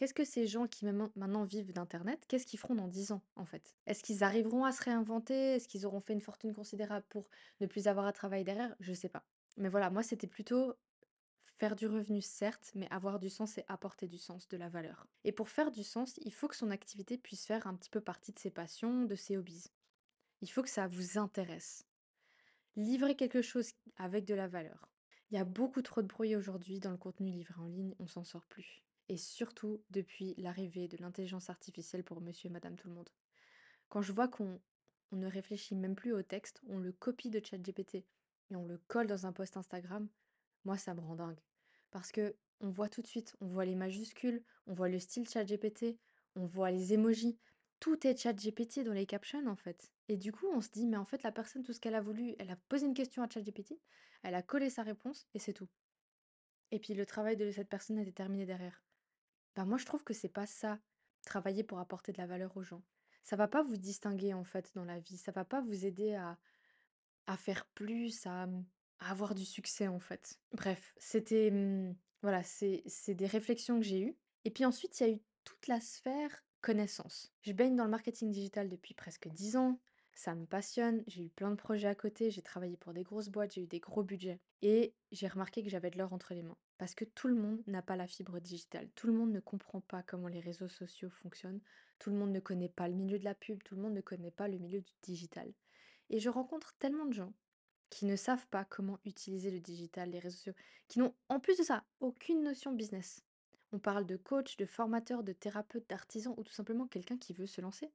Qu'est-ce 0.00 0.14
que 0.14 0.24
ces 0.24 0.46
gens 0.46 0.66
qui 0.66 0.86
maintenant 0.86 1.44
vivent 1.44 1.74
d'internet, 1.74 2.24
qu'est-ce 2.26 2.46
qu'ils 2.46 2.58
feront 2.58 2.74
dans 2.74 2.88
10 2.88 3.12
ans, 3.12 3.20
en 3.36 3.44
fait? 3.44 3.76
Est-ce 3.84 4.02
qu'ils 4.02 4.24
arriveront 4.24 4.64
à 4.64 4.72
se 4.72 4.82
réinventer? 4.82 5.56
Est-ce 5.56 5.68
qu'ils 5.68 5.84
auront 5.84 6.00
fait 6.00 6.14
une 6.14 6.22
fortune 6.22 6.54
considérable 6.54 7.04
pour 7.10 7.28
ne 7.60 7.66
plus 7.66 7.86
avoir 7.86 8.06
à 8.06 8.12
travailler 8.14 8.42
derrière? 8.42 8.74
Je 8.80 8.94
sais 8.94 9.10
pas. 9.10 9.26
Mais 9.58 9.68
voilà, 9.68 9.90
moi, 9.90 10.02
c'était 10.02 10.26
plutôt 10.26 10.72
faire 11.58 11.76
du 11.76 11.86
revenu, 11.86 12.22
certes, 12.22 12.72
mais 12.74 12.88
avoir 12.90 13.18
du 13.18 13.28
sens 13.28 13.58
et 13.58 13.64
apporter 13.68 14.08
du 14.08 14.16
sens, 14.16 14.48
de 14.48 14.56
la 14.56 14.70
valeur. 14.70 15.06
Et 15.24 15.32
pour 15.32 15.50
faire 15.50 15.70
du 15.70 15.84
sens, 15.84 16.16
il 16.22 16.32
faut 16.32 16.48
que 16.48 16.56
son 16.56 16.70
activité 16.70 17.18
puisse 17.18 17.44
faire 17.44 17.66
un 17.66 17.74
petit 17.74 17.90
peu 17.90 18.00
partie 18.00 18.32
de 18.32 18.38
ses 18.38 18.50
passions, 18.50 19.04
de 19.04 19.16
ses 19.16 19.36
hobbies. 19.36 19.66
Il 20.40 20.48
faut 20.48 20.62
que 20.62 20.70
ça 20.70 20.86
vous 20.86 21.18
intéresse. 21.18 21.84
Livrer 22.74 23.16
quelque 23.16 23.42
chose 23.42 23.72
avec 23.98 24.24
de 24.24 24.32
la 24.32 24.48
valeur. 24.48 24.88
Il 25.30 25.36
y 25.36 25.38
a 25.38 25.44
beaucoup 25.44 25.82
trop 25.82 26.00
de 26.00 26.06
bruit 26.06 26.36
aujourd'hui 26.36 26.80
dans 26.80 26.90
le 26.90 26.96
contenu 26.96 27.30
livré 27.30 27.60
en 27.60 27.66
ligne, 27.66 27.94
on 27.98 28.06
s'en 28.06 28.24
sort 28.24 28.46
plus 28.46 28.82
et 29.10 29.16
surtout 29.16 29.82
depuis 29.90 30.36
l'arrivée 30.38 30.86
de 30.86 30.96
l'intelligence 30.98 31.50
artificielle 31.50 32.04
pour 32.04 32.20
monsieur 32.20 32.46
et 32.46 32.52
madame 32.52 32.76
tout 32.76 32.86
le 32.86 32.94
monde. 32.94 33.10
Quand 33.88 34.02
je 34.02 34.12
vois 34.12 34.28
qu'on 34.28 34.60
on 35.10 35.16
ne 35.16 35.26
réfléchit 35.26 35.74
même 35.74 35.96
plus 35.96 36.12
au 36.12 36.22
texte, 36.22 36.62
on 36.68 36.78
le 36.78 36.92
copie 36.92 37.28
de 37.28 37.44
ChatGPT 37.44 37.96
et 37.96 38.56
on 38.56 38.64
le 38.64 38.78
colle 38.86 39.08
dans 39.08 39.26
un 39.26 39.32
post 39.32 39.56
Instagram, 39.56 40.08
moi 40.64 40.78
ça 40.78 40.94
me 40.94 41.00
rend 41.00 41.16
dingue. 41.16 41.40
Parce 41.90 42.12
que 42.12 42.36
on 42.60 42.70
voit 42.70 42.88
tout 42.88 43.02
de 43.02 43.08
suite, 43.08 43.34
on 43.40 43.48
voit 43.48 43.64
les 43.64 43.74
majuscules, 43.74 44.44
on 44.68 44.74
voit 44.74 44.88
le 44.88 45.00
style 45.00 45.28
ChatGPT, 45.28 45.98
on 46.36 46.46
voit 46.46 46.70
les 46.70 46.92
emojis, 46.92 47.36
tout 47.80 48.06
est 48.06 48.16
ChatGPT 48.16 48.84
dans 48.84 48.92
les 48.92 49.06
captions 49.06 49.44
en 49.48 49.56
fait. 49.56 49.90
Et 50.06 50.18
du 50.18 50.30
coup, 50.30 50.46
on 50.54 50.60
se 50.60 50.70
dit 50.70 50.86
mais 50.86 50.98
en 50.98 51.04
fait 51.04 51.24
la 51.24 51.32
personne 51.32 51.64
tout 51.64 51.72
ce 51.72 51.80
qu'elle 51.80 51.96
a 51.96 52.00
voulu, 52.00 52.36
elle 52.38 52.52
a 52.52 52.56
posé 52.68 52.86
une 52.86 52.94
question 52.94 53.24
à 53.24 53.28
ChatGPT, 53.28 53.74
elle 54.22 54.36
a 54.36 54.42
collé 54.42 54.70
sa 54.70 54.84
réponse 54.84 55.26
et 55.34 55.40
c'est 55.40 55.52
tout. 55.52 55.68
Et 56.70 56.78
puis 56.78 56.94
le 56.94 57.06
travail 57.06 57.36
de 57.36 57.50
cette 57.50 57.68
personne 57.68 57.98
était 57.98 58.12
terminé 58.12 58.46
derrière. 58.46 58.84
Bah, 59.54 59.64
moi, 59.64 59.78
je 59.78 59.86
trouve 59.86 60.04
que 60.04 60.14
c'est 60.14 60.28
pas 60.28 60.46
ça, 60.46 60.78
travailler 61.24 61.64
pour 61.64 61.78
apporter 61.78 62.12
de 62.12 62.18
la 62.18 62.26
valeur 62.26 62.56
aux 62.56 62.62
gens. 62.62 62.82
Ça 63.22 63.36
va 63.36 63.48
pas 63.48 63.62
vous 63.62 63.76
distinguer, 63.76 64.34
en 64.34 64.44
fait, 64.44 64.72
dans 64.74 64.84
la 64.84 64.98
vie. 64.98 65.16
Ça 65.16 65.32
va 65.32 65.44
pas 65.44 65.60
vous 65.60 65.86
aider 65.86 66.14
à 66.14 66.38
à 67.26 67.36
faire 67.36 67.66
plus, 67.74 68.26
à, 68.26 68.46
mmh, 68.46 68.64
avoir 68.98 69.34
du 69.34 69.44
succès, 69.44 69.86
en 69.86 70.00
fait. 70.00 70.38
Bref, 70.52 70.94
c'était, 70.98 71.50
mmh, 71.50 71.96
voilà, 72.22 72.42
c'est 72.42 72.82
c'est 72.86 73.14
des 73.14 73.26
réflexions 73.26 73.78
que 73.78 73.86
j'ai 73.86 74.00
eues 74.00 74.16
et 74.44 74.50
puis 74.50 74.64
ensuite, 74.64 74.98
il 75.00 75.06
y 75.06 75.10
a 75.10 75.12
eu 75.14 75.20
toute 75.44 75.66
la 75.68 75.80
sphère 75.80 76.44
connaissance. 76.60 77.32
Je 77.42 77.52
baigne 77.52 77.76
dans 77.76 77.84
le 77.84 77.90
marketing 77.90 78.30
digital 78.30 78.68
depuis 78.68 78.94
presque 78.94 79.28
10 79.28 79.56
ans. 79.56 79.80
Ça 80.12 80.34
me 80.34 80.44
passionne, 80.44 81.02
j'ai 81.06 81.24
eu 81.24 81.30
plein 81.30 81.50
de 81.50 81.56
projets 81.56 81.88
à 81.88 81.94
côté, 81.94 82.30
j'ai 82.30 82.42
travaillé 82.42 82.76
pour 82.76 82.92
des 82.92 83.02
grosses 83.04 83.28
boîtes, 83.28 83.54
j'ai 83.54 83.62
eu 83.62 83.66
des 83.66 83.80
gros 83.80 84.02
budgets. 84.02 84.40
Et 84.60 84.94
j'ai 85.12 85.28
remarqué 85.28 85.62
que 85.62 85.70
j'avais 85.70 85.90
de 85.90 85.98
l'or 85.98 86.12
entre 86.12 86.34
les 86.34 86.42
mains. 86.42 86.58
Parce 86.80 86.94
que 86.94 87.04
tout 87.04 87.28
le 87.28 87.34
monde 87.34 87.62
n'a 87.66 87.82
pas 87.82 87.94
la 87.94 88.06
fibre 88.06 88.40
digitale. 88.40 88.88
Tout 88.94 89.06
le 89.06 89.12
monde 89.12 89.32
ne 89.32 89.40
comprend 89.40 89.82
pas 89.82 90.02
comment 90.02 90.28
les 90.28 90.40
réseaux 90.40 90.66
sociaux 90.66 91.10
fonctionnent. 91.10 91.60
Tout 91.98 92.08
le 92.08 92.16
monde 92.16 92.32
ne 92.32 92.40
connaît 92.40 92.70
pas 92.70 92.88
le 92.88 92.94
milieu 92.94 93.18
de 93.18 93.24
la 93.24 93.34
pub. 93.34 93.62
Tout 93.62 93.74
le 93.74 93.82
monde 93.82 93.92
ne 93.92 94.00
connaît 94.00 94.30
pas 94.30 94.48
le 94.48 94.56
milieu 94.56 94.80
du 94.80 94.92
digital. 95.02 95.52
Et 96.08 96.20
je 96.20 96.30
rencontre 96.30 96.74
tellement 96.78 97.04
de 97.04 97.12
gens 97.12 97.34
qui 97.90 98.06
ne 98.06 98.16
savent 98.16 98.46
pas 98.46 98.64
comment 98.64 98.98
utiliser 99.04 99.50
le 99.50 99.60
digital, 99.60 100.08
les 100.08 100.20
réseaux 100.20 100.38
sociaux, 100.38 100.54
qui 100.88 101.00
n'ont 101.00 101.14
en 101.28 101.38
plus 101.38 101.58
de 101.58 101.64
ça 101.64 101.84
aucune 102.00 102.42
notion 102.42 102.72
business. 102.72 103.26
On 103.72 103.78
parle 103.78 104.06
de 104.06 104.16
coach, 104.16 104.56
de 104.56 104.64
formateur, 104.64 105.22
de 105.22 105.34
thérapeute, 105.34 105.86
d'artisan 105.86 106.34
ou 106.38 106.44
tout 106.44 106.54
simplement 106.54 106.86
quelqu'un 106.86 107.18
qui 107.18 107.34
veut 107.34 107.46
se 107.46 107.60
lancer. 107.60 107.90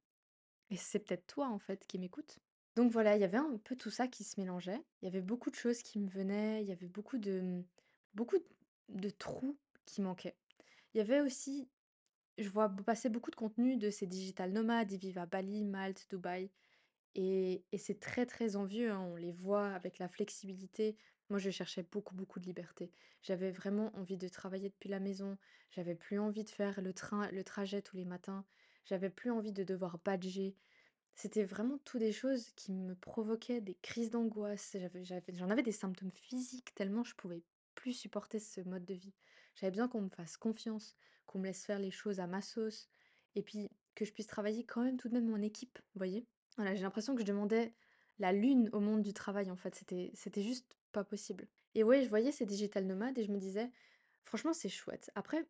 Et 0.70 0.76
c'est 0.76 1.00
peut-être 1.00 1.26
toi, 1.26 1.48
en 1.48 1.58
fait, 1.58 1.84
qui 1.88 1.98
m'écoutes. 1.98 2.38
Donc 2.76 2.92
voilà, 2.92 3.16
il 3.16 3.20
y 3.20 3.24
avait 3.24 3.36
un 3.36 3.58
peu 3.64 3.74
tout 3.74 3.90
ça 3.90 4.06
qui 4.06 4.22
se 4.22 4.38
mélangeait. 4.38 4.80
Il 5.02 5.06
y 5.06 5.08
avait 5.08 5.22
beaucoup 5.22 5.50
de 5.50 5.56
choses 5.56 5.82
qui 5.82 5.98
me 5.98 6.08
venaient, 6.08 6.62
il 6.62 6.68
y 6.68 6.72
avait 6.72 6.86
beaucoup 6.86 7.18
de, 7.18 7.64
beaucoup 8.14 8.36
de 8.88 9.10
trous 9.10 9.58
qui 9.84 10.00
manquaient. 10.00 10.36
Il 10.94 10.98
y 10.98 11.00
avait 11.00 11.20
aussi, 11.20 11.68
je 12.38 12.48
vois 12.48 12.68
passer 12.68 13.08
beaucoup 13.08 13.30
de 13.30 13.36
contenu 13.36 13.76
de 13.76 13.90
ces 13.90 14.06
digital 14.06 14.52
nomades, 14.52 14.92
ils 14.92 14.98
vivent 14.98 15.18
à 15.18 15.26
Bali, 15.26 15.64
Malte, 15.64 16.06
Dubaï, 16.10 16.50
et, 17.14 17.64
et 17.72 17.78
c'est 17.78 17.98
très 18.00 18.26
très 18.26 18.56
envieux, 18.56 18.90
hein, 18.90 19.00
on 19.00 19.16
les 19.16 19.32
voit 19.32 19.68
avec 19.68 19.98
la 19.98 20.08
flexibilité. 20.08 20.96
Moi, 21.30 21.38
je 21.38 21.50
cherchais 21.50 21.82
beaucoup 21.82 22.14
beaucoup 22.14 22.40
de 22.40 22.46
liberté. 22.46 22.92
J'avais 23.22 23.50
vraiment 23.50 23.90
envie 23.96 24.18
de 24.18 24.28
travailler 24.28 24.68
depuis 24.68 24.88
la 24.88 25.00
maison, 25.00 25.38
j'avais 25.70 25.94
plus 25.94 26.18
envie 26.18 26.44
de 26.44 26.50
faire 26.50 26.80
le 26.80 26.92
train, 26.92 27.28
le 27.30 27.42
trajet 27.42 27.82
tous 27.82 27.96
les 27.96 28.04
matins, 28.04 28.44
j'avais 28.84 29.10
plus 29.10 29.30
envie 29.30 29.52
de 29.52 29.64
devoir 29.64 29.98
badger. 30.04 30.54
C'était 31.14 31.44
vraiment 31.44 31.78
tout 31.78 31.98
des 31.98 32.12
choses 32.12 32.50
qui 32.56 32.72
me 32.72 32.94
provoquaient 32.94 33.62
des 33.62 33.76
crises 33.76 34.10
d'angoisse. 34.10 34.76
J'en 35.32 35.50
avais 35.50 35.62
des 35.62 35.72
symptômes 35.72 36.12
physiques 36.12 36.74
tellement 36.74 37.04
je 37.04 37.14
pouvais 37.14 37.42
plus 37.76 37.92
supporter 37.92 38.40
ce 38.40 38.60
mode 38.62 38.84
de 38.84 38.94
vie. 38.94 39.14
J'avais 39.54 39.70
besoin 39.70 39.86
qu'on 39.86 40.02
me 40.02 40.08
fasse 40.08 40.36
confiance, 40.36 40.96
qu'on 41.26 41.38
me 41.38 41.46
laisse 41.46 41.64
faire 41.64 41.78
les 41.78 41.92
choses 41.92 42.18
à 42.18 42.26
ma 42.26 42.42
sauce 42.42 42.88
et 43.36 43.42
puis 43.42 43.70
que 43.94 44.04
je 44.04 44.12
puisse 44.12 44.26
travailler 44.26 44.64
quand 44.64 44.82
même 44.82 44.96
tout 44.96 45.08
de 45.08 45.14
même 45.14 45.32
en 45.32 45.40
équipe, 45.40 45.78
voyez? 45.94 46.26
Voilà, 46.56 46.74
j'ai 46.74 46.82
l'impression 46.82 47.14
que 47.14 47.20
je 47.20 47.26
demandais 47.26 47.72
la 48.18 48.32
lune 48.32 48.70
au 48.72 48.80
monde 48.80 49.02
du 49.02 49.12
travail 49.12 49.50
en 49.50 49.56
fait, 49.56 49.74
c'était 49.74 50.10
c'était 50.14 50.42
juste 50.42 50.76
pas 50.92 51.04
possible. 51.04 51.46
Et 51.74 51.84
ouais, 51.84 52.02
je 52.02 52.08
voyais 52.08 52.32
ces 52.32 52.46
digital 52.46 52.86
nomades 52.86 53.18
et 53.18 53.24
je 53.24 53.30
me 53.30 53.38
disais: 53.38 53.70
«Franchement, 54.24 54.54
c'est 54.54 54.70
chouette». 54.70 55.10
Après, 55.14 55.46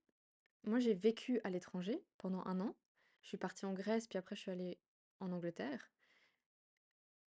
moi 0.64 0.80
j'ai 0.80 0.94
vécu 0.94 1.40
à 1.44 1.50
l'étranger 1.50 2.04
pendant 2.18 2.44
un 2.44 2.60
an. 2.60 2.76
Je 3.22 3.28
suis 3.28 3.38
partie 3.38 3.66
en 3.66 3.72
Grèce, 3.72 4.08
puis 4.08 4.18
après 4.18 4.36
je 4.36 4.40
suis 4.42 4.50
allée 4.50 4.78
en 5.20 5.32
Angleterre. 5.32 5.90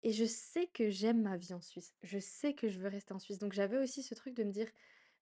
Et 0.02 0.12
je 0.12 0.24
sais 0.24 0.66
que 0.68 0.90
j'aime 0.90 1.22
ma 1.22 1.36
vie 1.36 1.54
en 1.54 1.60
Suisse. 1.60 1.94
Je 2.02 2.18
sais 2.18 2.54
que 2.54 2.68
je 2.68 2.78
veux 2.78 2.88
rester 2.88 3.12
en 3.14 3.18
Suisse. 3.18 3.38
Donc 3.38 3.52
j'avais 3.52 3.78
aussi 3.78 4.02
ce 4.02 4.14
truc 4.14 4.34
de 4.34 4.44
me 4.44 4.52
dire, 4.52 4.68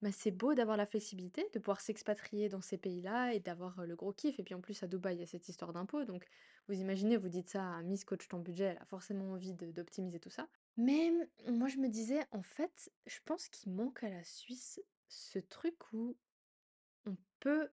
bah, 0.03 0.13
c'est 0.13 0.31
beau 0.31 0.55
d'avoir 0.55 0.77
la 0.77 0.87
flexibilité, 0.87 1.49
de 1.55 1.59
pouvoir 1.59 1.81
s'expatrier 1.81 2.49
dans 2.49 2.61
ces 2.61 2.77
pays-là 2.77 3.33
et 3.33 3.41
d'avoir 3.41 3.87
le 3.87 3.97
gros 3.97 4.13
kiff. 4.13 4.39
Et 4.39 4.43
puis 4.43 4.55
en 4.55 4.61
plus, 4.61 4.83
à 4.83 4.87
Dubaï, 4.87 5.17
il 5.17 5.21
y 5.21 5.23
a 5.23 5.27
cette 5.27 5.49
histoire 5.49 5.73
d'impôt. 5.73 6.05
Donc 6.05 6.27
vous 6.69 6.75
imaginez, 6.75 7.17
vous 7.17 7.29
dites 7.29 7.49
ça 7.49 7.77
à 7.77 7.83
Miss 7.83 8.05
Coach 8.05 8.29
ton 8.29 8.39
budget, 8.39 8.65
elle 8.65 8.79
a 8.79 8.85
forcément 8.85 9.33
envie 9.33 9.55
d'optimiser 9.55 10.21
tout 10.21 10.31
ça. 10.31 10.49
Mais 10.77 11.11
mm, 11.47 11.57
moi, 11.57 11.69
je 11.69 11.79
me 11.79 11.89
disais, 11.89 12.21
en 12.33 12.43
fait, 12.43 12.91
je 13.07 13.19
pense 13.25 13.49
qu'il 13.49 13.73
manque 13.73 14.05
à 14.05 14.11
la 14.11 14.25
Suisse 14.25 14.81
ce 15.09 15.39
truc 15.39 15.93
où 15.93 16.17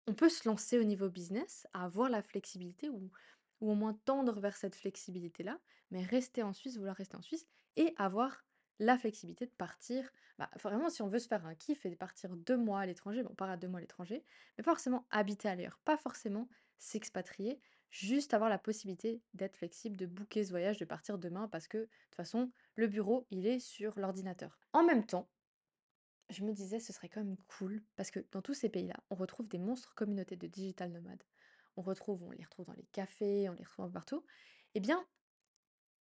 on 0.07 0.13
peut 0.13 0.29
se 0.29 0.47
lancer 0.47 0.79
au 0.79 0.83
niveau 0.83 1.09
business, 1.09 1.67
avoir 1.73 2.09
la 2.09 2.21
flexibilité 2.21 2.89
ou 2.89 3.11
ou 3.61 3.71
au 3.71 3.75
moins 3.75 3.93
tendre 4.05 4.39
vers 4.39 4.55
cette 4.55 4.75
flexibilité-là, 4.75 5.59
mais 5.91 6.03
rester 6.03 6.43
en 6.43 6.53
Suisse, 6.53 6.77
vouloir 6.77 6.95
rester 6.95 7.17
en 7.17 7.21
Suisse 7.21 7.47
et 7.75 7.93
avoir 7.97 8.45
la 8.79 8.97
flexibilité 8.97 9.45
de 9.45 9.51
partir. 9.51 10.11
Bah, 10.37 10.49
vraiment, 10.61 10.89
si 10.89 11.01
on 11.01 11.07
veut 11.07 11.19
se 11.19 11.27
faire 11.27 11.45
un 11.45 11.55
kiff 11.55 11.85
et 11.85 11.95
partir 11.95 12.35
2 12.35 12.57
mois 12.57 12.81
à 12.81 12.85
l'étranger, 12.85 13.23
bon, 13.23 13.33
on 13.39 13.43
à 13.43 13.57
2 13.57 13.67
mois 13.67 13.79
à 13.79 13.81
l'étranger, 13.81 14.23
mais 14.57 14.63
pas 14.63 14.71
forcément 14.71 15.07
habiter 15.09 15.49
ailleurs, 15.49 15.79
pas 15.83 15.97
forcément 15.97 16.47
s'expatrier, 16.77 17.59
juste 17.89 18.33
avoir 18.33 18.49
la 18.49 18.59
possibilité 18.59 19.23
d'être 19.33 19.57
flexible, 19.57 19.97
de 19.97 20.05
booker 20.05 20.43
ce 20.43 20.51
voyage, 20.51 20.77
de 20.77 20.85
partir 20.85 21.17
demain 21.17 21.47
parce 21.47 21.67
que 21.67 21.77
de 21.79 21.83
toute 21.83 22.15
façon, 22.15 22.51
le 22.75 22.87
bureau, 22.87 23.25
il 23.31 23.47
est 23.47 23.59
sur 23.59 23.97
l'ordinateur. 23.97 24.59
En 24.73 24.83
même 24.83 25.05
temps, 25.05 25.31
je 26.29 26.43
me 26.43 26.53
disais, 26.53 26.79
ce 26.79 26.93
serait 26.93 27.09
quand 27.09 27.23
même 27.23 27.37
cool, 27.47 27.83
parce 27.95 28.11
que 28.11 28.19
dans 28.31 28.41
tous 28.41 28.53
ces 28.53 28.69
pays-là, 28.69 28.95
on 29.09 29.15
retrouve 29.15 29.47
des 29.47 29.57
monstres 29.59 29.95
communautés 29.95 30.35
de 30.35 30.47
digital 30.47 30.91
nomades. 30.91 31.23
On 31.77 31.83
les 32.31 32.43
retrouve 32.43 32.65
dans 32.65 32.73
les 32.73 32.85
cafés, 32.91 33.49
on 33.49 33.53
les 33.53 33.63
retrouve 33.63 33.91
partout. 33.91 34.25
Eh 34.75 34.79
bien, 34.79 35.05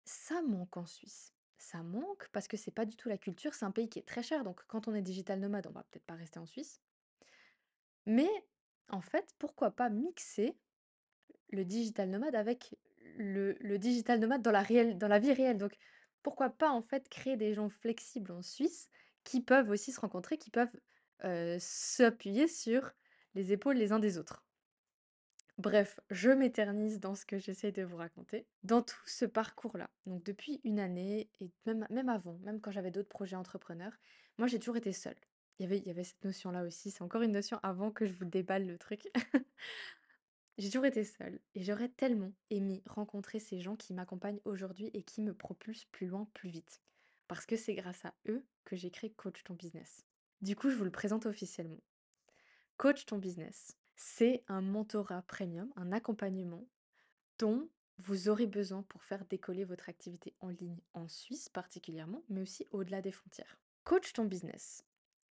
ça 0.04 0.42
manque 0.42 0.76
en 0.76 0.86
Suisse. 0.86 1.32
Ça 1.58 1.82
manque 1.82 2.28
parce 2.32 2.48
que 2.48 2.56
c'est 2.56 2.70
pas 2.70 2.84
du 2.84 2.96
tout 2.96 3.08
la 3.08 3.18
culture, 3.18 3.54
c'est 3.54 3.64
un 3.64 3.70
pays 3.70 3.88
qui 3.88 3.98
est 3.98 4.06
très 4.06 4.22
cher, 4.22 4.44
donc 4.44 4.62
quand 4.66 4.88
on 4.88 4.94
est 4.94 5.02
digital 5.02 5.40
nomade, 5.40 5.66
on 5.66 5.72
va 5.72 5.84
peut-être 5.84 6.04
pas 6.04 6.14
rester 6.14 6.38
en 6.38 6.46
Suisse. 6.46 6.80
Mais 8.04 8.28
en 8.88 9.00
fait, 9.00 9.34
pourquoi 9.38 9.70
pas 9.70 9.88
mixer 9.88 10.56
le 11.50 11.64
digital 11.64 12.10
nomade 12.10 12.34
avec 12.34 12.76
le, 13.16 13.76
digital 13.78 14.20
nomade 14.20 14.42
dans 14.42 14.52
la 14.52 15.18
vie 15.18 15.32
réelle? 15.32 15.58
Donc 15.58 15.76
pourquoi 16.22 16.50
pas 16.50 16.70
en 16.70 16.82
fait 16.82 17.08
créer 17.08 17.36
des 17.36 17.54
gens 17.54 17.68
flexibles 17.68 18.32
en 18.32 18.42
Suisse 18.42 18.90
qui 19.24 19.40
peuvent 19.40 19.70
aussi 19.70 19.92
se 19.92 20.00
rencontrer, 20.00 20.38
qui 20.38 20.50
peuvent, 20.50 20.74
s'appuyer 21.58 22.46
sur 22.46 22.92
les 23.34 23.50
épaules 23.50 23.76
les 23.76 23.90
uns 23.90 23.98
des 23.98 24.18
autres. 24.18 24.45
Bref, 25.58 26.00
je 26.10 26.30
m'éternise 26.30 27.00
dans 27.00 27.14
ce 27.14 27.24
que 27.24 27.38
j'essaie 27.38 27.72
de 27.72 27.82
vous 27.82 27.96
raconter. 27.96 28.46
Dans 28.62 28.82
tout 28.82 29.06
ce 29.06 29.24
parcours-là, 29.24 29.88
donc 30.04 30.22
depuis 30.22 30.60
une 30.64 30.78
année 30.78 31.30
et 31.40 31.50
même 31.64 32.08
avant, 32.10 32.38
même 32.42 32.60
quand 32.60 32.70
j'avais 32.70 32.90
d'autres 32.90 33.08
projets 33.08 33.36
entrepreneurs, 33.36 33.96
moi 34.36 34.48
j'ai 34.48 34.58
toujours 34.58 34.76
été 34.76 34.92
seule. 34.92 35.16
Il 35.58 35.62
y 35.62 35.66
avait 35.66 35.78
il 35.78 35.86
y 35.86 35.90
avait 35.90 36.04
cette 36.04 36.22
notion-là 36.24 36.62
aussi, 36.62 36.90
c'est 36.90 37.02
encore 37.02 37.22
une 37.22 37.32
notion 37.32 37.58
avant 37.62 37.90
que 37.90 38.04
je 38.04 38.12
vous 38.12 38.26
déballe 38.26 38.66
le 38.66 38.76
truc. 38.76 39.08
J'ai 40.58 40.70
toujours 40.70 40.86
été 40.86 41.04
seule 41.04 41.38
et 41.54 41.62
j'aurais 41.62 41.90
tellement 41.90 42.32
aimé 42.48 42.82
rencontrer 42.86 43.40
ces 43.40 43.60
gens 43.60 43.76
qui 43.76 43.92
m'accompagnent 43.92 44.40
aujourd'hui 44.46 44.90
et 44.94 45.02
qui 45.02 45.20
me 45.20 45.34
propulsent 45.34 45.84
plus 45.84 46.06
loin, 46.06 46.30
plus 46.32 46.48
vite. 46.48 46.80
Parce 47.28 47.44
que 47.44 47.56
c'est 47.56 47.74
grâce 47.74 48.06
à 48.06 48.14
eux 48.28 48.42
que 48.64 48.74
j'ai 48.74 48.90
créé 48.90 49.10
Coach 49.10 49.44
ton 49.44 49.52
business. 49.52 50.06
Du 50.40 50.56
coup, 50.56 50.70
je 50.70 50.76
vous 50.76 50.84
le 50.84 50.90
présente 50.90 51.26
officiellement. 51.26 51.82
Coach 52.78 53.04
ton 53.04 53.18
business, 53.18 53.76
c'est 53.96 54.44
un 54.48 54.60
mentorat 54.60 55.22
premium, 55.22 55.72
un 55.76 55.92
accompagnement 55.92 56.64
dont 57.38 57.68
vous 57.98 58.28
aurez 58.28 58.46
besoin 58.46 58.82
pour 58.82 59.02
faire 59.02 59.24
décoller 59.24 59.64
votre 59.64 59.88
activité 59.88 60.34
en 60.40 60.48
ligne 60.48 60.80
en 60.92 61.08
Suisse 61.08 61.48
particulièrement, 61.48 62.22
mais 62.28 62.42
aussi 62.42 62.66
au-delà 62.70 63.00
des 63.00 63.12
frontières. 63.12 63.58
Coach 63.84 64.12
ton 64.12 64.24
business, 64.24 64.84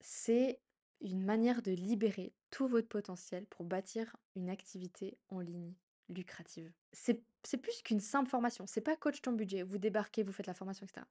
c'est 0.00 0.60
une 1.00 1.24
manière 1.24 1.62
de 1.62 1.72
libérer 1.72 2.34
tout 2.50 2.68
votre 2.68 2.88
potentiel 2.88 3.46
pour 3.46 3.64
bâtir 3.64 4.16
une 4.36 4.50
activité 4.50 5.16
en 5.30 5.40
ligne 5.40 5.72
lucrative. 6.10 6.70
C'est 6.92 7.22
plus 7.62 7.82
qu'une 7.82 8.00
simple 8.00 8.28
formation. 8.28 8.66
C'est 8.66 8.80
pas 8.80 8.96
coach 8.96 9.22
ton 9.22 9.32
budget, 9.32 9.62
vous 9.62 9.78
débarquez, 9.78 10.22
vous 10.22 10.32
faites 10.32 10.46
la 10.46 10.54
formation, 10.54 10.84
etc. 10.84 11.06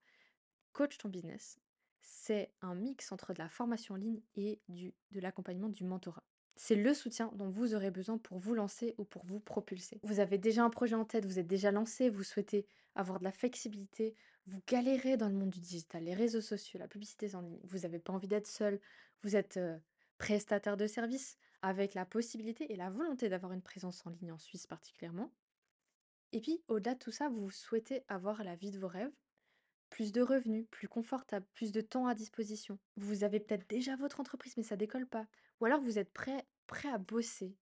Coach 0.74 0.98
ton 0.98 1.10
business, 1.10 1.60
c'est 2.01 2.51
un 2.62 2.75
mix 2.75 3.12
entre 3.12 3.34
de 3.34 3.39
la 3.39 3.50
formation 3.50 3.96
en 3.96 3.98
ligne 3.98 4.22
et 4.36 4.62
du, 4.68 4.94
de 5.12 5.20
l'accompagnement 5.20 5.70
du 5.70 5.84
mentorat. 5.84 6.24
C'est 6.62 6.75
le 6.75 6.94
soutien 6.94 7.32
dont 7.36 7.48
vous 7.48 7.74
aurez 7.74 7.89
besoin 7.89 8.18
pour 8.18 8.38
vous 8.38 8.54
lancer 8.54 8.94
ou 8.98 9.06
pour 9.06 9.24
vous 9.24 9.39
propulser. 9.39 10.01
Vous 10.04 10.20
avez 10.20 10.38
déjà 10.38 10.62
un 10.62 10.70
projet 10.70 10.94
en 10.94 11.06
tête, 11.06 11.25
vous 11.25 11.39
êtes 11.39 11.48
déjà 11.48 11.72
lancé, 11.72 12.10
vous 12.10 12.22
souhaitez 12.22 12.68
avoir 12.96 13.20
de 13.20 13.24
la 13.24 13.32
flexibilité, 13.32 14.13
vous 14.46 14.62
galérez 14.68 15.16
dans 15.16 15.30
le 15.30 15.36
monde 15.36 15.51
du 15.51 15.62
digital, 15.62 16.04
les 16.04 16.13
réseaux 16.13 16.42
sociaux, 16.42 16.78
la 16.78 16.89
publicité 16.89 17.34
en 17.34 17.39
ligne, 17.39 17.62
vous 17.63 17.80
n'avez 17.80 17.98
pas 17.98 18.12
envie 18.12 18.28
d'être 18.28 18.46
seul, 18.46 18.82
vous 19.24 19.38
êtes 19.38 19.56
euh, 19.56 19.78
prestataire 20.18 20.75
de 20.75 20.86
service 20.86 21.38
avec 21.62 21.94
la 21.94 22.06
possibilité 22.06 22.74
et 22.74 22.75
la 22.75 22.89
volonté 22.89 23.30
d'avoir 23.30 23.54
une 23.54 23.62
présence 23.62 24.06
en 24.06 24.10
ligne 24.10 24.34
en 24.34 24.38
Suisse 24.38 24.68
particulièrement. 24.68 25.32
Et 26.34 26.42
puis, 26.42 26.62
au-delà 26.68 26.96
de 26.96 27.00
tout 27.00 27.12
ça, 27.12 27.30
vous 27.30 27.50
souhaitez 27.51 28.04
avoir 28.10 28.44
la 28.44 28.58
vie 28.58 28.72
de 28.72 28.80
vos 28.80 28.89
rêves, 28.89 29.13
plus 29.89 30.12
de 30.12 30.22
revenus, 30.22 30.67
plus 30.72 30.88
confortable, 30.88 31.46
plus 31.53 31.72
de 31.72 31.81
temps 31.81 32.08
à 32.08 32.15
disposition. 32.15 32.79
Vous 32.96 33.24
avez 33.24 33.39
peut-être 33.39 33.67
déjà 33.69 33.96
votre 33.96 34.19
entreprise, 34.19 34.55
mais 34.58 34.63
ça 34.63 34.75
décolle 34.75 35.08
pas. 35.08 35.27
Ou 35.60 35.65
alors 35.65 35.81
vous 35.81 36.00
êtes 36.00 36.12
prêt, 36.13 36.46
à 36.86 36.98
bosser 36.98 37.58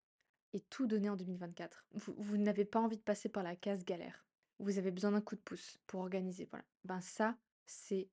et 0.54 0.60
tout 0.60 0.86
donner 0.86 1.10
en 1.10 1.16
2024. 1.16 1.86
Vous, 1.94 2.14
vous 2.18 2.38
n'avez 2.38 2.66
pas 2.66 2.80
envie 2.80 2.98
de 2.98 3.02
passer 3.02 3.30
par 3.30 3.44
la 3.44 3.56
case 3.56 3.86
galère. 3.86 4.26
Vous 4.60 4.78
avez 4.78 4.92
besoin 4.92 5.12
d'un 5.12 5.22
coup 5.22 5.36
de 5.36 5.42
pouce 5.42 5.80
pour 5.88 6.02
organiser. 6.02 6.48
Voilà. 6.52 6.66
Ben 6.84 7.00
ça, 7.00 7.38
c'est 7.66 8.10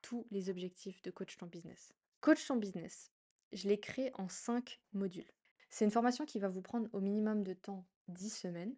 tous 0.00 0.26
les 0.30 0.48
objectifs 0.48 1.02
de 1.02 1.10
Coach 1.10 1.36
ton 1.36 1.46
business. 1.46 1.92
Coach 2.20 2.46
ton 2.46 2.56
business, 2.56 3.12
je 3.52 3.68
l'ai 3.68 3.78
créé 3.78 4.10
en 4.14 4.28
5 4.28 4.80
modules. 4.92 5.30
C'est 5.70 5.84
une 5.84 5.90
formation 5.90 6.24
qui 6.24 6.38
va 6.38 6.48
vous 6.48 6.62
prendre 6.62 6.88
au 6.92 7.00
minimum 7.00 7.42
de 7.42 7.52
temps 7.52 7.86
10 8.08 8.30
semaines. 8.30 8.74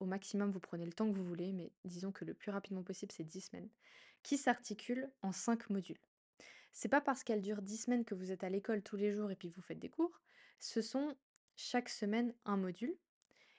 Au 0.00 0.06
maximum, 0.06 0.50
vous 0.50 0.60
prenez 0.60 0.84
le 0.84 0.92
temps 0.92 1.10
que 1.10 1.16
vous 1.16 1.24
voulez, 1.24 1.52
mais 1.52 1.72
disons 1.84 2.10
que 2.10 2.24
le 2.24 2.34
plus 2.34 2.50
rapidement 2.50 2.82
possible, 2.82 3.12
c'est 3.12 3.24
10 3.24 3.40
semaines, 3.40 3.68
qui 4.22 4.38
s'articule 4.38 5.10
en 5.22 5.32
5 5.32 5.70
modules. 5.70 6.00
C'est 6.72 6.88
pas 6.88 7.00
parce 7.00 7.22
qu'elle 7.22 7.42
dure 7.42 7.62
10 7.62 7.76
semaines 7.76 8.04
que 8.04 8.14
vous 8.14 8.32
êtes 8.32 8.44
à 8.44 8.48
l'école 8.48 8.82
tous 8.82 8.96
les 8.96 9.12
jours 9.12 9.30
et 9.30 9.36
puis 9.36 9.48
vous 9.48 9.60
faites 9.60 9.78
des 9.78 9.90
cours. 9.90 10.20
Ce 10.58 10.80
sont 10.80 11.16
chaque 11.56 11.88
semaine 11.88 12.34
un 12.44 12.56
module. 12.56 12.96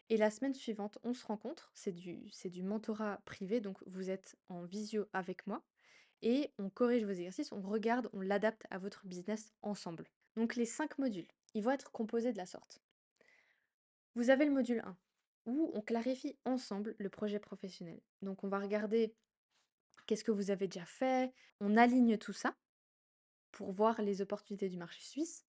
Et 0.10 0.17
la 0.17 0.32
semaine 0.32 0.53
suivante, 0.53 0.98
on 1.03 1.13
se 1.13 1.25
rencontre. 1.25 1.72
C'est 1.74 1.91
du, 1.91 2.29
c'est 2.32 2.50
du 2.50 2.63
mentorat 2.63 3.22
privé, 3.25 3.62
donc 3.62 3.77
vous 3.88 4.10
êtes 4.10 4.36
en 4.50 4.63
visio 4.63 5.08
avec 5.13 5.48
moi. 5.48 5.63
Et 6.22 6.51
on 6.58 6.70
corrige 6.70 7.03
vos 7.03 7.12
exercices, 7.12 7.51
on 7.51 7.62
regarde, 7.62 8.10
on 8.13 8.22
l'adapte 8.22 8.65
à 8.70 8.77
votre 8.77 9.05
business 9.05 9.53
ensemble. 9.62 10.05
Donc 10.36 10.55
les 10.55 10.65
5 10.65 10.98
modules, 10.98 11.27
ils 11.53 11.63
vont 11.63 11.72
être 11.72 11.91
composés 11.91 12.32
de 12.32 12.38
la 12.38 12.46
sorte. 12.46 12.82
Vous 14.15 14.29
avez 14.29 14.46
le 14.46 14.51
module 14.51 14.82
1, 14.86 14.98
où 15.48 15.72
on 15.74 15.82
clarifie 15.82 16.38
ensemble 16.46 16.96
le 16.98 17.10
projet 17.10 17.39
professionnel. 17.39 18.00
Donc 18.22 18.43
on 18.43 18.48
va 18.48 18.60
regarder 18.60 19.15
qu'est-ce 20.06 20.24
que 20.24 20.32
vous 20.32 20.52
avez 20.52 20.68
déjà 20.68 20.86
fait, 20.86 21.34
on 21.60 21.78
aligne 21.78 22.18
tout 22.18 22.34
ça 22.34 22.56
pour 23.52 23.72
voir 23.72 24.02
les 24.02 24.22
opportunités 24.22 24.70
du 24.70 24.78
marché 24.78 25.02
suisse. 25.02 25.46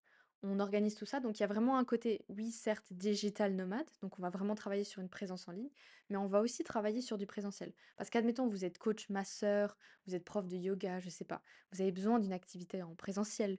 On 0.46 0.60
organise 0.60 0.94
tout 0.94 1.06
ça, 1.06 1.20
donc 1.20 1.38
il 1.38 1.42
y 1.42 1.44
a 1.44 1.46
vraiment 1.46 1.78
un 1.78 1.86
côté, 1.86 2.26
oui, 2.28 2.50
certes, 2.50 2.92
digital 2.92 3.54
nomade, 3.54 3.88
donc 4.02 4.18
on 4.18 4.22
va 4.22 4.28
vraiment 4.28 4.54
travailler 4.54 4.84
sur 4.84 5.00
une 5.00 5.08
présence 5.08 5.48
en 5.48 5.52
ligne, 5.52 5.70
mais 6.10 6.18
on 6.18 6.26
va 6.26 6.42
aussi 6.42 6.64
travailler 6.64 7.00
sur 7.00 7.16
du 7.16 7.24
présentiel. 7.24 7.72
Parce 7.96 8.10
qu'admettons, 8.10 8.46
vous 8.46 8.66
êtes 8.66 8.76
coach 8.76 9.08
masseur, 9.08 9.78
vous 10.06 10.14
êtes 10.14 10.24
prof 10.24 10.46
de 10.46 10.56
yoga, 10.56 11.00
je 11.00 11.08
sais 11.08 11.24
pas, 11.24 11.42
vous 11.72 11.80
avez 11.80 11.92
besoin 11.92 12.18
d'une 12.18 12.34
activité 12.34 12.82
en 12.82 12.94
présentiel, 12.94 13.58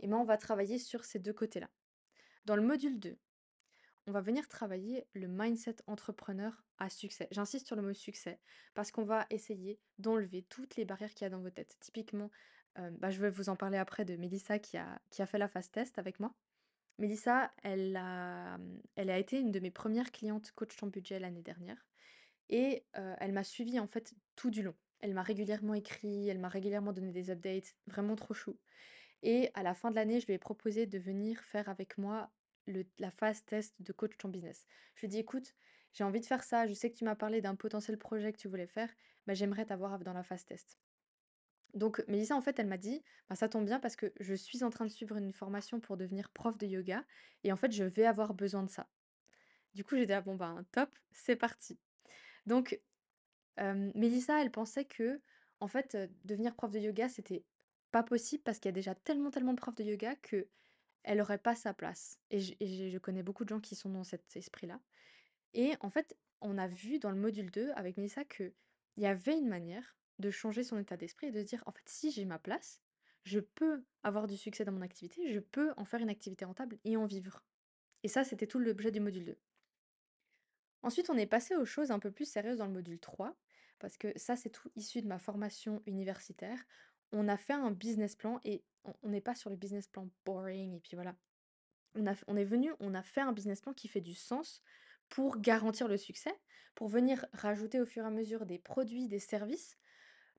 et 0.00 0.06
ben 0.06 0.16
on 0.16 0.24
va 0.24 0.38
travailler 0.38 0.78
sur 0.78 1.04
ces 1.04 1.18
deux 1.18 1.34
côtés-là. 1.34 1.68
Dans 2.46 2.56
le 2.56 2.62
module 2.62 2.98
2, 2.98 3.18
on 4.06 4.12
va 4.12 4.20
venir 4.20 4.48
travailler 4.48 5.06
le 5.14 5.28
mindset 5.28 5.76
entrepreneur 5.86 6.62
à 6.78 6.90
succès. 6.90 7.28
J'insiste 7.30 7.66
sur 7.66 7.76
le 7.76 7.82
mot 7.82 7.92
succès 7.94 8.38
parce 8.74 8.90
qu'on 8.90 9.04
va 9.04 9.26
essayer 9.30 9.80
d'enlever 9.98 10.42
toutes 10.42 10.76
les 10.76 10.84
barrières 10.84 11.14
qu'il 11.14 11.24
y 11.24 11.26
a 11.26 11.30
dans 11.30 11.40
vos 11.40 11.50
têtes. 11.50 11.76
Typiquement, 11.80 12.30
euh, 12.78 12.90
bah, 12.98 13.10
je 13.10 13.20
vais 13.20 13.30
vous 13.30 13.48
en 13.48 13.56
parler 13.56 13.78
après 13.78 14.04
de 14.04 14.16
Mélissa 14.16 14.58
qui 14.58 14.76
a, 14.76 15.00
qui 15.10 15.22
a 15.22 15.26
fait 15.26 15.38
la 15.38 15.48
phase 15.48 15.70
test 15.70 15.98
avec 15.98 16.20
moi. 16.20 16.34
Mélissa, 16.98 17.50
elle 17.62 17.96
a, 17.96 18.58
elle 18.96 19.10
a 19.10 19.18
été 19.18 19.40
une 19.40 19.50
de 19.50 19.60
mes 19.60 19.70
premières 19.70 20.12
clientes 20.12 20.52
coach 20.52 20.76
ton 20.76 20.86
budget 20.86 21.18
l'année 21.18 21.42
dernière 21.42 21.84
et 22.50 22.84
euh, 22.96 23.16
elle 23.18 23.32
m'a 23.32 23.44
suivi 23.44 23.78
en 23.80 23.86
fait 23.86 24.14
tout 24.36 24.50
du 24.50 24.62
long. 24.62 24.74
Elle 25.00 25.14
m'a 25.14 25.22
régulièrement 25.22 25.74
écrit, 25.74 26.28
elle 26.28 26.38
m'a 26.38 26.48
régulièrement 26.48 26.92
donné 26.92 27.12
des 27.12 27.30
updates, 27.30 27.74
vraiment 27.86 28.16
trop 28.16 28.34
chou. 28.34 28.56
Et 29.22 29.50
à 29.54 29.62
la 29.62 29.74
fin 29.74 29.90
de 29.90 29.96
l'année, 29.96 30.20
je 30.20 30.26
lui 30.26 30.34
ai 30.34 30.38
proposé 30.38 30.86
de 30.86 30.98
venir 30.98 31.40
faire 31.40 31.68
avec 31.68 31.98
moi 31.98 32.30
la 32.98 33.10
phase 33.10 33.44
test 33.44 33.74
de 33.80 33.92
coach 33.92 34.16
ton 34.16 34.28
business. 34.28 34.66
Je 34.94 35.02
lui 35.02 35.08
dit, 35.08 35.18
écoute, 35.18 35.54
j'ai 35.92 36.04
envie 36.04 36.20
de 36.20 36.26
faire 36.26 36.42
ça, 36.42 36.66
je 36.66 36.72
sais 36.72 36.90
que 36.90 36.96
tu 36.96 37.04
m'as 37.04 37.14
parlé 37.14 37.40
d'un 37.40 37.54
potentiel 37.54 37.98
projet 37.98 38.32
que 38.32 38.38
tu 38.38 38.48
voulais 38.48 38.66
faire, 38.66 38.90
bah, 39.26 39.34
j'aimerais 39.34 39.64
t'avoir 39.64 39.98
dans 40.00 40.12
la 40.12 40.22
phase 40.22 40.44
test. 40.44 40.78
Donc 41.74 42.04
Mélissa, 42.08 42.36
en 42.36 42.40
fait, 42.40 42.58
elle 42.58 42.66
m'a 42.66 42.76
dit, 42.76 43.02
bah, 43.28 43.36
ça 43.36 43.48
tombe 43.48 43.64
bien 43.64 43.80
parce 43.80 43.96
que 43.96 44.12
je 44.20 44.34
suis 44.34 44.62
en 44.62 44.70
train 44.70 44.84
de 44.84 44.90
suivre 44.90 45.16
une 45.16 45.32
formation 45.32 45.80
pour 45.80 45.96
devenir 45.96 46.30
prof 46.30 46.56
de 46.58 46.66
yoga 46.66 47.04
et 47.42 47.52
en 47.52 47.56
fait, 47.56 47.72
je 47.72 47.84
vais 47.84 48.06
avoir 48.06 48.34
besoin 48.34 48.62
de 48.62 48.70
ça. 48.70 48.88
Du 49.74 49.84
coup, 49.84 49.96
j'ai 49.96 50.06
dit, 50.06 50.12
ah 50.12 50.20
bon, 50.20 50.36
ben 50.36 50.64
top, 50.70 50.90
c'est 51.12 51.36
parti. 51.36 51.78
Donc, 52.46 52.80
euh, 53.58 53.90
Mélissa, 53.94 54.40
elle 54.40 54.52
pensait 54.52 54.84
que, 54.84 55.20
en 55.60 55.66
fait, 55.66 55.96
devenir 56.24 56.54
prof 56.54 56.70
de 56.70 56.78
yoga, 56.78 57.08
c'était 57.08 57.44
pas 57.94 58.02
possible 58.02 58.42
parce 58.42 58.58
qu'il 58.58 58.68
y 58.68 58.70
a 58.70 58.72
déjà 58.72 58.96
tellement, 58.96 59.30
tellement 59.30 59.52
de 59.52 59.60
profs 59.60 59.76
de 59.76 59.84
yoga 59.84 60.16
que 60.16 60.48
elle 61.04 61.20
aurait 61.20 61.38
pas 61.38 61.54
sa 61.54 61.72
place. 61.74 62.18
Et 62.30 62.40
je, 62.40 62.98
connais 62.98 63.22
beaucoup 63.22 63.44
de 63.44 63.50
gens 63.50 63.60
qui 63.60 63.76
sont 63.76 63.90
dans 63.90 64.04
cet 64.04 64.36
esprit-là. 64.36 64.80
Et 65.52 65.74
en 65.80 65.90
fait, 65.90 66.16
on 66.40 66.58
a 66.58 66.66
vu 66.66 66.98
dans 66.98 67.10
le 67.10 67.18
module 67.18 67.50
2 67.50 67.70
avec 67.76 67.96
Mélissa 67.96 68.24
qu'il 68.24 68.52
y 68.96 69.06
avait 69.06 69.38
une 69.38 69.48
manière 69.48 69.96
de 70.18 70.30
changer 70.30 70.64
son 70.64 70.78
état 70.78 70.96
d'esprit 70.96 71.28
et 71.28 71.30
de 71.30 71.40
se 71.40 71.46
dire, 71.46 71.62
en 71.66 71.72
fait, 71.72 71.86
si 71.86 72.10
j'ai 72.10 72.24
ma 72.24 72.38
place, 72.38 72.80
je 73.24 73.40
peux 73.40 73.84
avoir 74.02 74.26
du 74.26 74.36
succès 74.36 74.64
dans 74.64 74.72
mon 74.72 74.82
activité, 74.82 75.32
je 75.32 75.40
peux 75.40 75.72
en 75.76 75.84
faire 75.84 76.00
une 76.00 76.10
activité 76.10 76.44
rentable 76.44 76.78
et 76.84 76.96
en 76.96 77.06
vivre. 77.06 77.42
Et 78.02 78.08
ça, 78.08 78.24
c'était 78.24 78.46
tout 78.46 78.58
l'objet 78.58 78.90
du 78.90 79.00
module 79.00 79.24
2. 79.24 79.38
Ensuite, 80.82 81.08
on 81.08 81.16
est 81.16 81.26
passé 81.26 81.56
aux 81.56 81.64
choses 81.64 81.90
un 81.90 81.98
peu 81.98 82.10
plus 82.10 82.26
sérieuses 82.26 82.58
dans 82.58 82.66
le 82.66 82.72
module 82.72 83.00
3, 83.00 83.34
parce 83.78 83.96
que 83.96 84.12
ça, 84.16 84.36
c'est 84.36 84.50
tout 84.50 84.70
issu 84.76 85.00
de 85.00 85.06
ma 85.06 85.18
formation 85.18 85.82
universitaire. 85.86 86.58
On 87.12 87.28
a 87.28 87.36
fait 87.36 87.54
un 87.54 87.70
business 87.70 88.16
plan 88.16 88.40
et 88.44 88.62
on 89.02 89.08
n'est 89.08 89.20
pas 89.20 89.34
sur 89.34 89.50
le 89.50 89.56
business 89.56 89.86
plan 89.86 90.08
boring 90.24 90.74
et 90.74 90.80
puis 90.80 90.94
voilà. 90.94 91.16
On, 91.94 92.06
a, 92.06 92.14
on 92.26 92.36
est 92.36 92.44
venu, 92.44 92.72
on 92.80 92.94
a 92.94 93.02
fait 93.02 93.20
un 93.20 93.32
business 93.32 93.60
plan 93.60 93.72
qui 93.72 93.88
fait 93.88 94.00
du 94.00 94.14
sens 94.14 94.62
pour 95.08 95.38
garantir 95.38 95.86
le 95.86 95.96
succès, 95.96 96.34
pour 96.74 96.88
venir 96.88 97.24
rajouter 97.32 97.80
au 97.80 97.86
fur 97.86 98.04
et 98.04 98.06
à 98.06 98.10
mesure 98.10 98.46
des 98.46 98.58
produits, 98.58 99.08
des 99.08 99.20
services, 99.20 99.78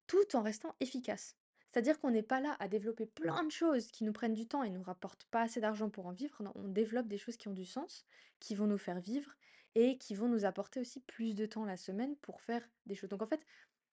tout 0.07 0.35
en 0.35 0.41
restant 0.41 0.75
efficace. 0.79 1.37
C'est-à-dire 1.71 1.99
qu'on 1.99 2.11
n'est 2.11 2.23
pas 2.23 2.39
là 2.39 2.55
à 2.59 2.67
développer 2.67 3.05
plein 3.05 3.43
de 3.43 3.51
choses 3.51 3.87
qui 3.91 4.05
nous 4.05 4.13
prennent 4.13 4.33
du 4.33 4.47
temps 4.47 4.63
et 4.63 4.69
nous 4.69 4.83
rapportent 4.83 5.25
pas 5.25 5.41
assez 5.41 5.59
d'argent 5.59 5.89
pour 5.89 6.07
en 6.07 6.13
vivre. 6.13 6.41
On 6.55 6.67
développe 6.69 7.07
des 7.07 7.17
choses 7.17 7.35
qui 7.35 7.49
ont 7.49 7.53
du 7.53 7.65
sens, 7.65 8.05
qui 8.39 8.55
vont 8.55 8.67
nous 8.67 8.77
faire 8.77 8.99
vivre 8.99 9.35
et 9.75 9.97
qui 9.97 10.15
vont 10.15 10.29
nous 10.29 10.45
apporter 10.45 10.79
aussi 10.79 11.01
plus 11.01 11.35
de 11.35 11.45
temps 11.45 11.65
la 11.65 11.75
semaine 11.75 12.15
pour 12.17 12.39
faire 12.41 12.65
des 12.85 12.95
choses. 12.95 13.09
Donc 13.09 13.21
en 13.21 13.27
fait, 13.27 13.45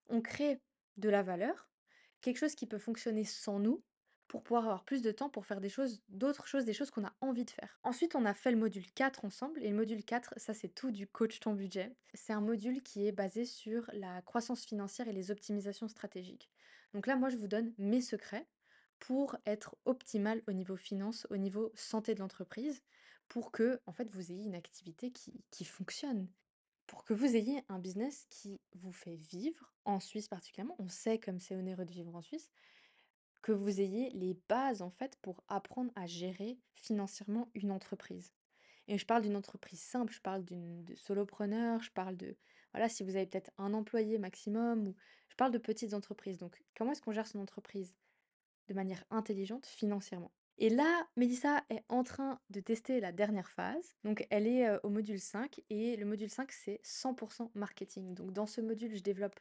on 0.07 0.21
crée 0.21 0.61
de 0.95 1.09
la 1.09 1.23
valeur 1.23 1.67
quelque 2.21 2.37
chose 2.37 2.55
qui 2.55 2.67
peut 2.67 2.79
fonctionner 2.79 3.25
sans 3.25 3.59
nous 3.59 3.83
pour 4.33 4.41
pouvoir 4.41 4.63
avoir 4.63 4.83
plus 4.83 5.03
de 5.03 5.11
temps 5.11 5.29
pour 5.29 5.45
faire 5.45 5.61
des 5.61 5.69
choses, 5.69 6.01
d'autres 6.09 6.47
choses, 6.47 6.65
des 6.65 6.73
choses 6.73 6.89
qu'on 6.89 7.05
a 7.05 7.13
envie 7.21 7.45
de 7.45 7.51
faire. 7.51 7.77
Ensuite, 7.83 8.15
on 8.15 8.25
a 8.25 8.33
fait 8.33 8.49
le 8.49 8.57
module 8.57 8.91
4 8.93 9.25
ensemble, 9.25 9.61
et 9.61 9.69
le 9.69 9.75
module 9.75 10.03
4, 10.03 10.33
ça 10.37 10.55
c'est 10.55 10.69
tout 10.69 10.89
du 10.89 11.05
coach 11.05 11.39
ton 11.39 11.53
budget. 11.53 11.95
C'est 12.15 12.33
un 12.33 12.41
module 12.41 12.81
qui 12.81 13.05
est 13.05 13.11
basé 13.11 13.45
sur 13.45 13.91
la 13.93 14.23
croissance 14.23 14.65
financière 14.65 15.07
et 15.07 15.13
les 15.13 15.29
optimisations 15.29 15.87
stratégiques. 15.87 16.49
Donc 16.95 17.05
là, 17.05 17.15
moi, 17.15 17.29
je 17.29 17.37
vous 17.37 17.47
donne 17.47 17.75
mes 17.77 18.01
secrets 18.01 18.47
pour 18.97 19.37
être 19.45 19.75
optimal 19.85 20.41
au 20.47 20.51
niveau 20.53 20.77
finance, 20.77 21.27
au 21.29 21.37
niveau 21.37 21.71
santé 21.75 22.15
de 22.15 22.19
l'entreprise, 22.19 22.81
pour 23.27 23.51
que, 23.51 23.81
en 23.85 23.93
fait, 23.93 24.09
vous 24.09 24.31
ayez 24.31 24.45
une 24.45 24.55
activité 24.55 25.11
qui 25.11 25.43
qui 25.51 25.63
fonctionne, 25.63 26.27
pour 26.87 27.03
que 27.03 27.13
vous 27.13 27.35
ayez 27.35 27.63
un 27.69 27.77
business 27.77 28.25
qui 28.31 28.59
vous 28.73 28.93
fait 28.93 29.15
vivre, 29.15 29.75
en 29.85 29.99
Suisse 29.99 30.27
particulièrement. 30.27 30.75
On 30.79 30.89
sait 30.89 31.19
comme 31.19 31.39
c'est 31.39 31.55
onéreux 31.55 31.85
de 31.85 31.91
vivre 31.91 32.15
en 32.15 32.21
Suisse, 32.23 32.49
que 33.43 33.51
vous 33.51 33.79
ayez 33.79 34.09
les 34.11 34.35
bases, 34.49 34.81
en 34.81 34.89
fait, 34.89 35.15
pour 35.21 35.43
apprendre 35.47 35.91
à 35.95 36.07
gérer 36.07 36.57
financièrement 36.73 37.49
une 37.53 37.71
entreprise. 37.71 38.33
Et 38.87 38.97
je 38.97 39.05
parle 39.05 39.21
d'une 39.21 39.35
entreprise 39.35 39.79
simple, 39.79 40.11
je 40.11 40.21
parle 40.21 40.43
d'une 40.43 40.83
de 40.83 40.95
solopreneur, 40.95 41.81
je 41.81 41.91
parle 41.91 42.17
de 42.17 42.35
voilà, 42.73 42.89
si 42.89 43.03
vous 43.03 43.15
avez 43.15 43.27
peut-être 43.27 43.51
un 43.57 43.73
employé 43.73 44.17
maximum 44.17 44.87
ou 44.87 44.95
je 45.29 45.35
parle 45.35 45.51
de 45.51 45.59
petites 45.59 45.93
entreprises. 45.93 46.39
Donc, 46.39 46.63
comment 46.75 46.91
est-ce 46.91 47.01
qu'on 47.01 47.11
gère 47.11 47.27
son 47.27 47.39
entreprise? 47.39 47.95
De 48.67 48.73
manière 48.73 49.03
intelligente 49.11 49.67
financièrement? 49.67 50.31
Et 50.57 50.69
là, 50.69 51.07
Mélissa 51.15 51.63
est 51.69 51.83
en 51.89 52.03
train 52.03 52.39
de 52.49 52.59
tester 52.61 52.99
la 52.99 53.11
dernière 53.11 53.49
phase. 53.49 53.95
Donc, 54.03 54.25
elle 54.29 54.47
est 54.47 54.69
au 54.83 54.89
module 54.89 55.19
5 55.19 55.61
et 55.69 55.95
le 55.97 56.05
module 56.05 56.29
5, 56.29 56.51
c'est 56.51 56.79
100% 56.83 57.51
marketing. 57.55 58.13
Donc, 58.13 58.33
dans 58.33 58.45
ce 58.45 58.61
module, 58.61 58.95
je 58.95 59.01
développe 59.01 59.39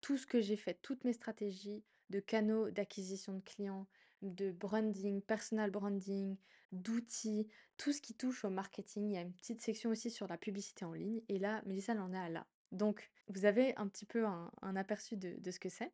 tout 0.00 0.16
ce 0.16 0.26
que 0.26 0.40
j'ai 0.40 0.56
fait, 0.56 0.78
toutes 0.82 1.04
mes 1.04 1.12
stratégies 1.12 1.84
de 2.12 2.20
canaux 2.20 2.70
d'acquisition 2.70 3.32
de 3.32 3.40
clients, 3.40 3.88
de 4.20 4.52
branding, 4.52 5.22
personal 5.22 5.70
branding, 5.70 6.36
d'outils, 6.70 7.48
tout 7.78 7.92
ce 7.92 8.00
qui 8.00 8.14
touche 8.14 8.44
au 8.44 8.50
marketing. 8.50 9.10
Il 9.10 9.14
y 9.14 9.16
a 9.16 9.22
une 9.22 9.32
petite 9.32 9.62
section 9.62 9.90
aussi 9.90 10.10
sur 10.10 10.28
la 10.28 10.36
publicité 10.36 10.84
en 10.84 10.92
ligne. 10.92 11.22
Et 11.28 11.38
là, 11.38 11.62
Mélissa 11.66 11.94
en 11.94 12.12
est 12.12 12.18
à 12.18 12.28
là. 12.28 12.46
Donc, 12.70 13.10
vous 13.28 13.46
avez 13.46 13.74
un 13.76 13.88
petit 13.88 14.04
peu 14.04 14.26
un, 14.26 14.76
aperçu 14.76 15.16
de, 15.16 15.50
ce 15.50 15.58
que 15.58 15.68
c'est. 15.68 15.92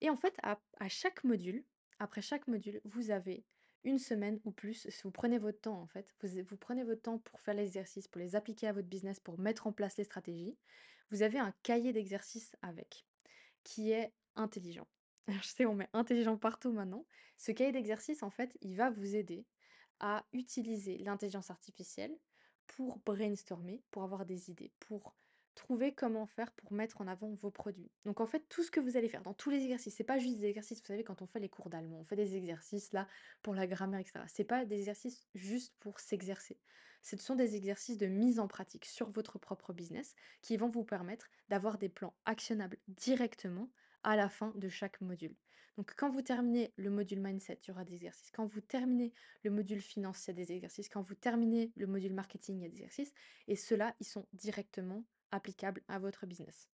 Et 0.00 0.08
en 0.08 0.16
fait, 0.16 0.36
à, 0.42 0.58
chaque 0.88 1.24
module, 1.24 1.64
après 1.98 2.22
chaque 2.22 2.46
module, 2.46 2.80
vous 2.84 3.10
avez 3.10 3.44
une 3.84 3.98
semaine 3.98 4.40
ou 4.44 4.50
plus, 4.50 4.88
si 4.88 5.02
vous 5.02 5.12
prenez 5.12 5.38
votre 5.38 5.60
temps 5.60 5.80
en 5.80 5.86
fait, 5.86 6.12
vous, 6.20 6.42
vous 6.42 6.56
prenez 6.56 6.82
votre 6.82 7.02
temps 7.02 7.18
pour 7.18 7.40
faire 7.40 7.54
les 7.54 7.62
exercices, 7.62 8.08
pour 8.08 8.20
les 8.20 8.34
appliquer 8.34 8.66
à 8.66 8.72
votre 8.72 8.88
business, 8.88 9.20
pour 9.20 9.38
mettre 9.38 9.68
en 9.68 9.72
place 9.72 9.96
les 9.96 10.04
stratégies, 10.04 10.56
vous 11.10 11.22
avez 11.22 11.38
un 11.38 11.54
cahier 11.62 11.92
d'exercices 11.92 12.56
avec 12.62 13.06
qui 13.62 13.92
est 13.92 14.12
intelligent. 14.34 14.88
Je 15.28 15.42
sais, 15.42 15.66
on 15.66 15.74
met 15.74 15.88
intelligent 15.92 16.36
partout 16.36 16.72
maintenant. 16.72 17.04
Ce 17.36 17.52
cahier 17.52 17.72
d'exercice, 17.72 18.22
en 18.22 18.30
fait, 18.30 18.56
il 18.60 18.76
va 18.76 18.90
vous 18.90 19.16
aider 19.16 19.44
à 20.00 20.24
utiliser 20.32 20.98
l'intelligence 20.98 21.50
artificielle 21.50 22.16
pour 22.66 22.98
brainstormer, 22.98 23.82
pour 23.90 24.02
avoir 24.02 24.26
des 24.26 24.50
idées, 24.50 24.72
pour 24.80 25.14
trouver 25.56 25.92
comment 25.94 26.26
faire 26.26 26.52
pour 26.52 26.72
mettre 26.72 27.00
en 27.00 27.08
avant 27.08 27.32
vos 27.34 27.50
produits. 27.50 27.90
Donc 28.04 28.20
en 28.20 28.26
fait, 28.26 28.44
tout 28.48 28.62
ce 28.62 28.70
que 28.70 28.78
vous 28.78 28.96
allez 28.96 29.08
faire 29.08 29.22
dans 29.22 29.34
tous 29.34 29.50
les 29.50 29.62
exercices, 29.62 29.96
c'est 29.96 30.04
pas 30.04 30.18
juste 30.18 30.38
des 30.38 30.46
exercices, 30.46 30.80
vous 30.80 30.86
savez, 30.86 31.02
quand 31.02 31.22
on 31.22 31.26
fait 31.26 31.40
les 31.40 31.48
cours 31.48 31.70
d'allemand, 31.70 31.98
on 32.00 32.04
fait 32.04 32.16
des 32.16 32.36
exercices 32.36 32.92
là 32.92 33.08
pour 33.42 33.54
la 33.54 33.66
grammaire, 33.66 34.00
etc. 34.00 34.20
C'est 34.28 34.44
pas 34.44 34.64
des 34.64 34.78
exercices 34.78 35.26
juste 35.34 35.74
pour 35.80 35.98
s'exercer. 35.98 36.60
Ce 37.02 37.16
sont 37.16 37.36
des 37.36 37.56
exercices 37.56 37.98
de 37.98 38.06
mise 38.06 38.38
en 38.38 38.48
pratique 38.48 38.84
sur 38.84 39.10
votre 39.10 39.38
propre 39.38 39.72
business 39.72 40.14
qui 40.42 40.56
vont 40.56 40.68
vous 40.68 40.84
permettre 40.84 41.30
d'avoir 41.48 41.78
des 41.78 41.88
plans 41.88 42.14
actionnables 42.26 42.78
directement 42.88 43.70
à 44.02 44.16
la 44.16 44.28
fin 44.28 44.52
de 44.56 44.68
chaque 44.68 45.00
module. 45.00 45.34
Donc 45.76 45.92
quand 45.96 46.08
vous 46.08 46.22
terminez 46.22 46.72
le 46.76 46.90
module 46.90 47.20
mindset, 47.20 47.58
il 47.64 47.68
y 47.68 47.70
aura 47.70 47.84
des 47.84 47.94
exercices. 47.94 48.30
Quand 48.30 48.46
vous 48.46 48.60
terminez 48.60 49.12
le 49.42 49.50
module 49.50 49.80
finance, 49.80 50.26
il 50.26 50.30
y 50.30 50.30
a 50.30 50.44
des 50.44 50.52
exercices. 50.52 50.88
Quand 50.88 51.02
vous 51.02 51.14
terminez 51.14 51.70
le 51.76 51.86
module 51.86 52.14
marketing, 52.14 52.58
il 52.58 52.62
y 52.62 52.66
a 52.66 52.68
des 52.68 52.76
exercices. 52.76 53.12
Et 53.46 53.56
ceux-là, 53.56 53.94
ils 54.00 54.06
sont 54.06 54.26
directement 54.32 55.04
applicables 55.30 55.82
à 55.88 55.98
votre 55.98 56.24
business. 56.24 56.70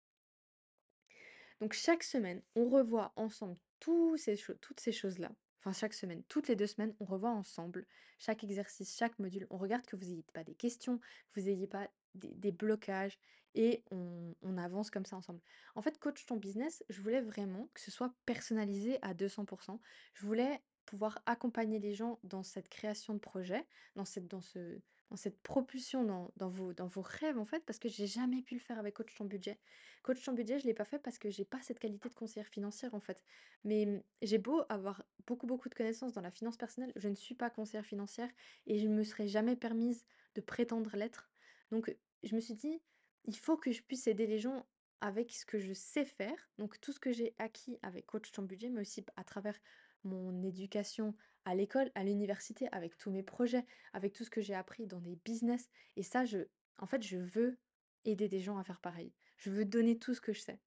Donc 1.60 1.72
chaque 1.72 2.04
semaine, 2.04 2.42
on 2.54 2.68
revoit 2.68 3.12
ensemble 3.16 3.56
toutes 3.80 4.18
ces 4.18 4.92
choses-là. 4.92 5.32
Enfin, 5.64 5.72
chaque 5.72 5.94
semaine, 5.94 6.24
toutes 6.24 6.48
les 6.48 6.56
deux 6.56 6.66
semaines, 6.66 6.92
on 6.98 7.04
revoit 7.04 7.30
ensemble 7.30 7.86
chaque 8.18 8.42
exercice, 8.42 8.96
chaque 8.96 9.16
module. 9.20 9.46
On 9.48 9.58
regarde 9.58 9.86
que 9.86 9.94
vous 9.94 10.06
n'ayez 10.06 10.24
pas 10.32 10.42
des 10.42 10.56
questions, 10.56 10.98
que 10.98 11.40
vous 11.40 11.46
n'ayez 11.46 11.68
pas 11.68 11.88
des, 12.14 12.50
blocages 12.50 13.16
et 13.54 13.84
on, 13.92 14.34
on 14.42 14.58
avance 14.58 14.90
comme 14.90 15.06
ça 15.06 15.16
ensemble. 15.16 15.40
En 15.76 15.82
fait, 15.82 15.98
coach 16.00 16.26
ton 16.26 16.36
business, 16.36 16.82
je 16.88 17.00
voulais 17.00 17.20
vraiment 17.20 17.68
que 17.74 17.80
ce 17.80 17.92
soit 17.92 18.12
personnalisé 18.26 18.98
à 19.02 19.14
200%. 19.14 19.78
Je 20.14 20.26
voulais 20.26 20.60
pouvoir 20.84 21.20
accompagner 21.26 21.78
les 21.78 21.94
gens 21.94 22.18
dans 22.24 22.42
cette 22.42 22.68
création 22.68 23.14
de 23.14 23.20
projet, 23.20 23.64
dans 23.94 24.04
cette, 24.04 24.26
dans 24.26 24.40
ce, 24.40 24.80
cette 25.16 25.40
propulsion 25.42 26.30
dans, 26.36 26.48
vos, 26.48 26.72
dans 26.72 26.86
vos 26.86 27.02
rêves, 27.02 27.38
en 27.38 27.44
fait, 27.44 27.64
parce 27.64 27.78
que 27.78 27.88
j'ai 27.88 28.06
jamais 28.06 28.42
pu 28.42 28.54
le 28.54 28.60
faire 28.60 28.78
avec 28.78 28.94
Coach 28.94 29.14
ton 29.14 29.24
budget. 29.24 29.58
Coach 30.02 30.24
ton 30.24 30.32
budget, 30.32 30.58
je 30.58 30.66
l'ai 30.66 30.74
pas 30.74 30.84
fait 30.84 30.98
parce 30.98 31.18
que 31.18 31.30
j'ai 31.30 31.44
pas 31.44 31.60
cette 31.62 31.78
qualité 31.78 32.08
de 32.08 32.14
conseillère 32.14 32.48
financière, 32.48 32.94
en 32.94 33.00
fait. 33.00 33.22
Mais 33.64 33.86
mmh, 33.86 34.02
j'ai 34.22 34.38
beau 34.38 34.62
avoir 34.68 35.04
beaucoup, 35.26 35.46
beaucoup 35.46 35.68
de 35.68 35.74
connaissances 35.74 36.12
dans 36.12 36.20
la 36.20 36.30
finance 36.30 36.56
personnelle, 36.56 36.92
je 36.96 37.08
ne 37.08 37.14
suis 37.14 37.34
pas 37.34 37.50
conseillère 37.50 37.86
financière 37.86 38.30
et 38.66 38.78
je 38.78 38.86
ne 38.86 38.94
me 38.94 39.04
serais 39.04 39.28
jamais 39.28 39.56
permise 39.56 40.04
de 40.34 40.40
prétendre 40.40 40.96
l'être. 40.96 41.30
Donc, 41.70 41.94
je 42.22 42.34
me 42.34 42.40
suis 42.40 42.54
dit, 42.54 42.80
il 43.24 43.36
faut 43.36 43.56
que 43.56 43.72
je 43.72 43.82
puisse 43.82 44.06
aider 44.06 44.26
les 44.26 44.38
gens 44.38 44.66
avec 45.00 45.32
ce 45.32 45.44
que 45.44 45.58
je 45.58 45.72
sais 45.72 46.04
faire, 46.04 46.48
donc 46.58 46.80
tout 46.80 46.92
ce 46.92 47.00
que 47.00 47.12
j'ai 47.12 47.34
acquis 47.38 47.76
avec 47.82 48.06
Coach 48.06 48.30
ton 48.30 48.42
budget, 48.42 48.70
mais 48.70 48.80
aussi 48.80 49.04
à 49.16 49.24
travers 49.24 49.58
mon 50.04 50.42
éducation 50.42 51.14
à 51.44 51.54
l'école, 51.54 51.90
à 51.94 52.04
l'université, 52.04 52.68
avec 52.72 52.96
tous 52.96 53.10
mes 53.10 53.22
projets, 53.22 53.64
avec 53.92 54.12
tout 54.12 54.24
ce 54.24 54.30
que 54.30 54.40
j'ai 54.40 54.54
appris 54.54 54.86
dans 54.86 55.00
des 55.00 55.16
business. 55.24 55.68
Et 55.96 56.02
ça, 56.02 56.24
je, 56.24 56.38
en 56.78 56.86
fait, 56.86 57.02
je 57.02 57.18
veux 57.18 57.58
aider 58.04 58.28
des 58.28 58.40
gens 58.40 58.58
à 58.58 58.64
faire 58.64 58.80
pareil. 58.80 59.12
Je 59.36 59.50
veux 59.50 59.64
donner 59.64 59.98
tout 59.98 60.14
ce 60.14 60.20
que 60.20 60.32
je 60.32 60.40
sais. 60.40 60.60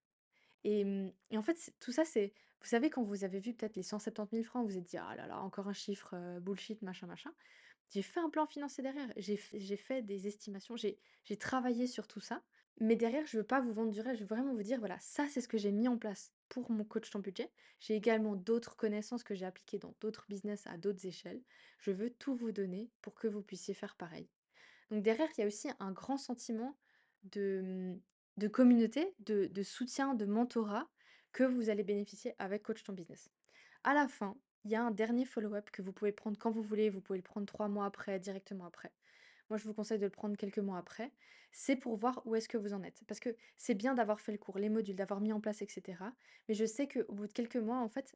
Et, 0.64 0.84
mmh, 0.84 1.14
en 1.34 1.42
fait, 1.42 1.74
tout 1.80 1.92
ça, 1.92 2.06
c'est, 2.06 2.34
vous 2.62 2.68
savez, 2.68 2.90
quand 2.90 3.04
vous 3.04 3.24
avez 3.24 3.40
vu 3.40 3.54
peut-être 3.54 3.76
les 3.76 3.84
170 3.84 4.36
000 4.36 4.44
francs, 4.44 4.64
vous 4.64 4.74
vous 4.74 4.78
êtes 4.78 4.84
dit, 4.86 4.98
ah 4.98 5.16
là 5.16 5.28
là, 5.28 5.40
encore 5.40 5.68
un 5.68 5.74
chiffre 5.74 6.40
bullshit, 6.40 6.82
machin, 6.82 7.08
machin. 7.08 7.32
J'ai 7.92 8.02
fait 8.02 8.20
un 8.20 8.30
plan 8.30 8.48
financier 8.48 8.84
derrière, 8.84 9.08
j'ai 9.16 9.38
fait 9.38 10.02
des 10.02 10.28
estimations, 10.28 10.76
j'ai 10.76 10.98
j'ai 11.24 11.38
travaillé 11.38 11.88
sur 11.88 12.08
tout 12.08 12.20
ça. 12.20 12.44
Mais 12.80 12.96
derrière, 12.96 13.26
je 13.26 13.38
veux 13.38 13.44
pas 13.44 13.62
vous 13.62 13.74
vendre 13.74 13.92
du 13.92 14.02
rêve, 14.02 14.16
je 14.16 14.22
veux 14.22 14.28
vraiment 14.28 14.54
vous 14.54 14.64
dire, 14.64 14.80
voilà, 14.80 15.00
ça, 15.00 15.28
c'est 15.30 15.40
ce 15.40 15.48
que 15.48 15.58
j'ai 15.58 15.72
mis 15.72 15.88
en 15.88 15.98
place 15.98 16.34
pour 16.50 16.72
mon 16.72 16.84
coach 16.84 17.10
ton 17.10 17.20
budget. 17.20 17.52
J'ai 17.80 17.96
également 17.96 18.36
d'autres 18.36 18.76
connaissances 18.76 19.24
que 19.24 19.36
j'ai 19.36 19.46
appliquées 19.46 19.80
dans 19.80 19.96
d'autres 20.02 20.26
business 20.30 20.66
à 20.68 20.78
d'autres 20.78 21.06
échelles. 21.06 21.42
Je 21.80 21.92
veux 21.92 22.10
tout 22.10 22.36
vous 22.36 22.52
donner 22.52 22.90
pour 23.02 23.16
que 23.16 23.28
vous 23.28 23.42
puissiez 23.42 23.74
faire 23.74 23.96
pareil. 23.96 24.30
Donc 24.92 25.04
derrière, 25.04 25.30
il 25.38 25.42
y 25.42 25.44
a 25.44 25.48
aussi 25.48 25.70
un 25.80 25.92
grand 25.92 26.18
sentiment 26.18 26.78
de, 27.24 27.98
mmh, 28.38 28.50
communauté, 28.50 29.14
de, 29.20 29.46
de 29.46 29.64
soutien, 29.64 30.14
de 30.14 30.26
mentorat 30.26 30.88
que 31.32 31.44
vous 31.44 31.70
allez 31.70 31.84
bénéficier 31.84 32.34
avec 32.40 32.64
Coach 32.64 32.84
ton 32.84 32.94
business. 32.94 33.30
À 33.84 33.94
la 33.94 34.08
fin, 34.08 34.38
il 34.64 34.72
y 34.72 34.76
a 34.76 34.84
un 34.84 34.92
dernier 34.92 35.26
follow-up 35.26 35.70
que 35.70 35.82
vous 35.82 35.94
pouvez 35.94 36.12
prendre 36.12 36.38
quand 36.38 36.50
vous 36.50 36.64
voulez, 36.64 36.90
vous 36.90 37.02
pouvez 37.02 37.20
le 37.20 37.24
prendre 37.24 37.46
trois 37.46 37.68
mois 37.68 37.86
après, 37.86 38.20
directement 38.20 38.66
après. 38.66 38.92
Moi, 39.50 39.58
je 39.58 39.66
vous 39.66 39.74
conseille 39.74 40.00
de 40.00 40.06
le 40.06 40.12
prendre 40.12 40.36
quelques 40.38 40.60
mois 40.60 40.78
après. 40.78 41.12
C'est 41.52 41.76
pour 41.76 41.96
voir 41.96 42.22
où 42.26 42.36
est-ce 42.36 42.50
que 42.50 42.58
vous 42.58 42.74
en 42.74 42.84
êtes. 42.84 43.04
Parce 43.08 43.20
que 43.20 43.36
c'est 43.56 43.76
bien 43.76 43.94
d'avoir 43.94 44.20
fait 44.20 44.32
le 44.32 44.38
cours, 44.38 44.58
les 44.60 44.70
modules, 44.70 44.96
d'avoir 44.96 45.22
mis 45.22 45.32
en 45.32 45.40
place, 45.40 45.62
etc. 45.62 45.98
Mais 46.48 46.54
je 46.54 46.66
sais 46.66 46.88
qu'au 46.88 47.14
bout 47.14 47.28
de 47.28 47.32
quelques 47.32 47.56
mois, 47.56 47.78
en 47.78 47.88
fait, 47.88 48.16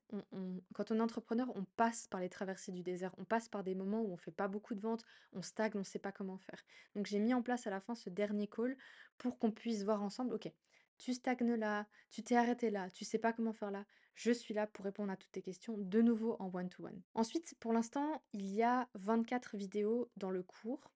quand 0.73 0.91
on 0.91 0.97
est 0.97 1.01
entrepreneur, 1.01 1.49
on 1.55 1.63
passe 1.77 2.07
par 2.07 2.19
les 2.19 2.29
traversées 2.29 2.71
du 2.71 2.83
désert. 2.83 3.15
On 3.17 3.23
passe 3.23 3.47
par 3.47 3.63
des 3.63 3.75
moments 3.75 4.01
où 4.01 4.11
on 4.11 4.17
fait 4.17 4.31
pas 4.31 4.47
beaucoup 4.47 4.75
de 4.75 4.81
ventes, 4.81 5.05
on 5.33 5.41
stagne, 5.41 5.71
on 5.75 5.79
ne 5.79 5.83
sait 5.83 5.99
pas 5.99 6.11
comment 6.11 6.37
faire. 6.37 6.63
Donc 6.95 7.05
j'ai 7.05 7.19
mis 7.19 7.33
en 7.33 7.41
place 7.41 7.65
à 7.65 7.69
la 7.69 7.79
fin 7.79 7.95
ce 7.95 8.09
dernier 8.09 8.47
call 8.47 8.75
pour 9.17 9.39
qu'on 9.39 9.51
puisse 9.51 9.83
voir 9.83 10.03
ensemble, 10.03 10.33
ok, 10.33 10.51
tu 10.97 11.13
stagnes 11.13 11.55
là, 11.55 11.87
tu 12.11 12.23
t'es 12.23 12.35
arrêté 12.35 12.69
là, 12.69 12.89
tu 12.91 13.05
sais 13.05 13.19
pas 13.19 13.31
comment 13.31 13.53
faire 13.53 13.71
là. 13.71 13.85
Je 14.15 14.31
suis 14.31 14.53
là 14.53 14.67
pour 14.67 14.83
répondre 14.83 15.11
à 15.11 15.15
toutes 15.15 15.31
tes 15.31 15.41
questions, 15.41 15.75
de 15.77 16.01
nouveau 16.01 16.35
en 16.39 16.53
one-to-one. 16.53 17.01
Ensuite, 17.13 17.55
pour 17.61 17.71
l'instant, 17.71 18.21
il 18.33 18.53
y 18.53 18.63
a 18.63 18.89
24 18.95 19.55
vidéos 19.55 20.11
dans 20.17 20.29
le 20.29 20.43
cours. 20.43 20.91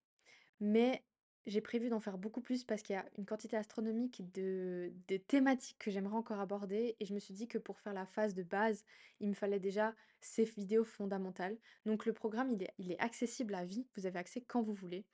Mais 0.64 1.04
j'ai 1.44 1.60
prévu 1.60 1.90
d'en 1.90 2.00
faire 2.00 2.16
beaucoup 2.16 2.40
plus 2.40 2.64
parce 2.64 2.80
qu'il 2.80 2.94
y 2.94 2.98
a 2.98 3.04
une 3.18 3.26
quantité 3.26 3.54
astronomique 3.54 4.32
de, 4.32 4.90
thématiques 5.28 5.76
que 5.78 5.90
j'aimerais 5.90 6.16
encore 6.16 6.40
aborder. 6.40 6.96
Et 7.00 7.04
je 7.04 7.12
me 7.12 7.18
suis 7.18 7.34
dit 7.34 7.46
que 7.48 7.58
pour 7.58 7.78
faire 7.80 7.92
la 7.92 8.06
phase 8.06 8.32
de 8.32 8.42
base, 8.42 8.82
il 9.20 9.28
me 9.28 9.34
fallait 9.34 9.60
déjà 9.60 9.94
ces 10.20 10.44
vidéos 10.44 10.84
fondamentales. 10.84 11.58
Donc 11.84 12.06
le 12.06 12.14
programme, 12.14 12.56
il 12.78 12.92
est, 12.92 12.98
accessible 12.98 13.54
à 13.54 13.66
vie. 13.66 13.86
Vous 13.94 14.06
avez 14.06 14.18
accès 14.18 14.40
quand 14.40 14.62
vous 14.62 14.72
voulez. 14.72 15.04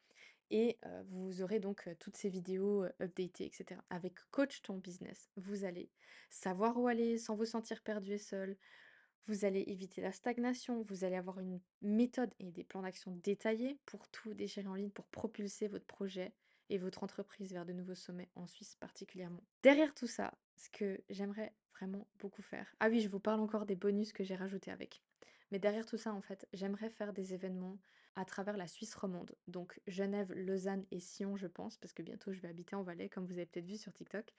Et 0.52 0.78
vous 1.08 1.42
aurez 1.42 1.58
donc 1.58 1.88
toutes 1.98 2.16
ces 2.16 2.28
vidéos 2.28 2.84
updatées, 3.00 3.46
etc. 3.46 3.80
Avec 3.90 4.14
Coach 4.30 4.62
ton 4.62 4.76
business, 4.76 5.30
vous 5.36 5.64
allez 5.64 5.90
savoir 6.28 6.76
où 6.76 6.86
aller 6.86 7.18
sans 7.18 7.34
vous 7.34 7.44
sentir 7.44 7.82
perdu 7.82 8.12
et 8.12 8.18
seul. 8.18 8.56
Vous 9.26 9.44
allez 9.44 9.64
éviter 9.66 10.00
la 10.00 10.12
stagnation, 10.12 10.82
vous 10.82 11.04
allez 11.04 11.16
avoir 11.16 11.40
une 11.40 11.60
méthode 11.82 12.32
et 12.38 12.50
des 12.50 12.64
plans 12.64 12.82
d'action 12.82 13.12
détaillés 13.22 13.78
pour 13.86 14.08
tout 14.08 14.34
déchirer 14.34 14.66
en 14.66 14.74
ligne, 14.74 14.90
pour 14.90 15.06
propulser 15.06 15.68
votre 15.68 15.86
projet 15.86 16.32
et 16.70 16.78
votre 16.78 17.02
entreprise 17.02 17.52
vers 17.52 17.66
de 17.66 17.72
nouveaux 17.72 17.94
sommets 17.94 18.30
en 18.34 18.46
Suisse 18.46 18.76
particulièrement. 18.76 19.42
Derrière 19.62 19.94
tout 19.94 20.06
ça, 20.06 20.32
ce 20.56 20.70
que 20.70 21.02
j'aimerais 21.10 21.52
vraiment 21.74 22.06
beaucoup 22.18 22.42
faire. 22.42 22.74
Ah 22.80 22.88
oui, 22.88 23.00
je 23.00 23.08
vous 23.08 23.20
parle 23.20 23.40
encore 23.40 23.66
des 23.66 23.76
bonus 23.76 24.12
que 24.12 24.24
j'ai 24.24 24.36
rajoutés 24.36 24.70
avec. 24.70 25.02
Mais 25.50 25.58
derrière 25.58 25.86
tout 25.86 25.96
ça, 25.96 26.12
en 26.12 26.20
fait, 26.20 26.46
j'aimerais 26.52 26.90
faire 26.90 27.12
des 27.12 27.34
événements 27.34 27.78
à 28.14 28.24
travers 28.24 28.56
la 28.56 28.66
Suisse 28.66 28.94
romande. 28.94 29.34
Donc 29.48 29.80
Genève, 29.86 30.32
Lausanne 30.32 30.84
et 30.90 31.00
Sion, 31.00 31.36
je 31.36 31.46
pense, 31.46 31.76
parce 31.76 31.92
que 31.92 32.02
bientôt 32.02 32.32
je 32.32 32.40
vais 32.40 32.48
habiter 32.48 32.76
en 32.76 32.82
Valais, 32.82 33.08
comme 33.08 33.26
vous 33.26 33.32
avez 33.32 33.46
peut-être 33.46 33.66
vu 33.66 33.76
sur 33.76 33.92
TikTok. 33.92 34.32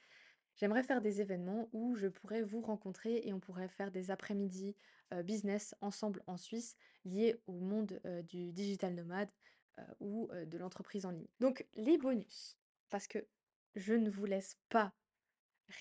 J'aimerais 0.55 0.83
faire 0.83 1.01
des 1.01 1.21
événements 1.21 1.69
où 1.73 1.95
je 1.95 2.07
pourrais 2.07 2.43
vous 2.43 2.61
rencontrer 2.61 3.21
et 3.23 3.33
on 3.33 3.39
pourrait 3.39 3.67
faire 3.67 3.91
des 3.91 4.11
après-midi 4.11 4.75
euh, 5.13 5.23
business 5.23 5.75
ensemble 5.81 6.21
en 6.27 6.37
Suisse 6.37 6.75
liés 7.05 7.35
au 7.47 7.53
monde 7.53 7.99
euh, 8.05 8.21
du 8.21 8.51
digital 8.51 8.93
nomade 8.93 9.29
euh, 9.79 9.83
ou 9.99 10.29
de 10.45 10.57
l'entreprise 10.57 11.05
en 11.05 11.11
ligne. 11.11 11.27
Donc 11.39 11.65
les 11.75 11.97
bonus, 11.97 12.57
parce 12.89 13.07
que 13.07 13.25
je 13.75 13.93
ne 13.93 14.09
vous 14.09 14.25
laisse 14.25 14.57
pas 14.69 14.93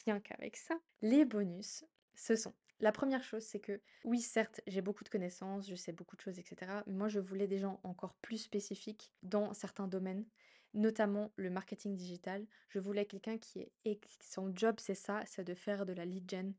rien 0.04 0.20
qu'avec 0.20 0.56
ça. 0.56 0.78
Les 1.02 1.24
bonus, 1.24 1.84
ce 2.14 2.36
sont 2.36 2.54
la 2.80 2.92
première 2.92 3.22
chose, 3.22 3.42
c'est 3.42 3.60
que 3.60 3.80
oui, 4.04 4.20
certes, 4.20 4.62
j'ai 4.66 4.80
beaucoup 4.80 5.04
de 5.04 5.10
connaissances, 5.10 5.68
je 5.68 5.74
sais 5.74 5.92
beaucoup 5.92 6.16
de 6.16 6.22
choses, 6.22 6.38
etc. 6.38 6.72
Mais 6.86 6.94
moi, 6.94 7.08
je 7.08 7.20
voulais 7.20 7.46
des 7.46 7.58
gens 7.58 7.78
encore 7.82 8.14
plus 8.22 8.38
spécifiques 8.38 9.12
dans 9.22 9.52
certains 9.52 9.86
domaines, 9.86 10.24
notamment 10.74 11.32
le 11.36 11.50
marketing 11.50 11.96
digital. 11.96 12.46
Je 12.68 12.78
voulais 12.78 13.06
quelqu'un 13.06 13.38
qui 13.38 13.66
est 13.84 14.00
son 14.22 14.54
job, 14.54 14.76
c'est 14.78 14.94
ça, 14.94 15.22
c'est 15.26 15.44
de 15.44 15.54
faire 15.54 15.86
de 15.86 15.92
la 15.92 16.04
lead 16.04 16.30
gen. 16.30 16.54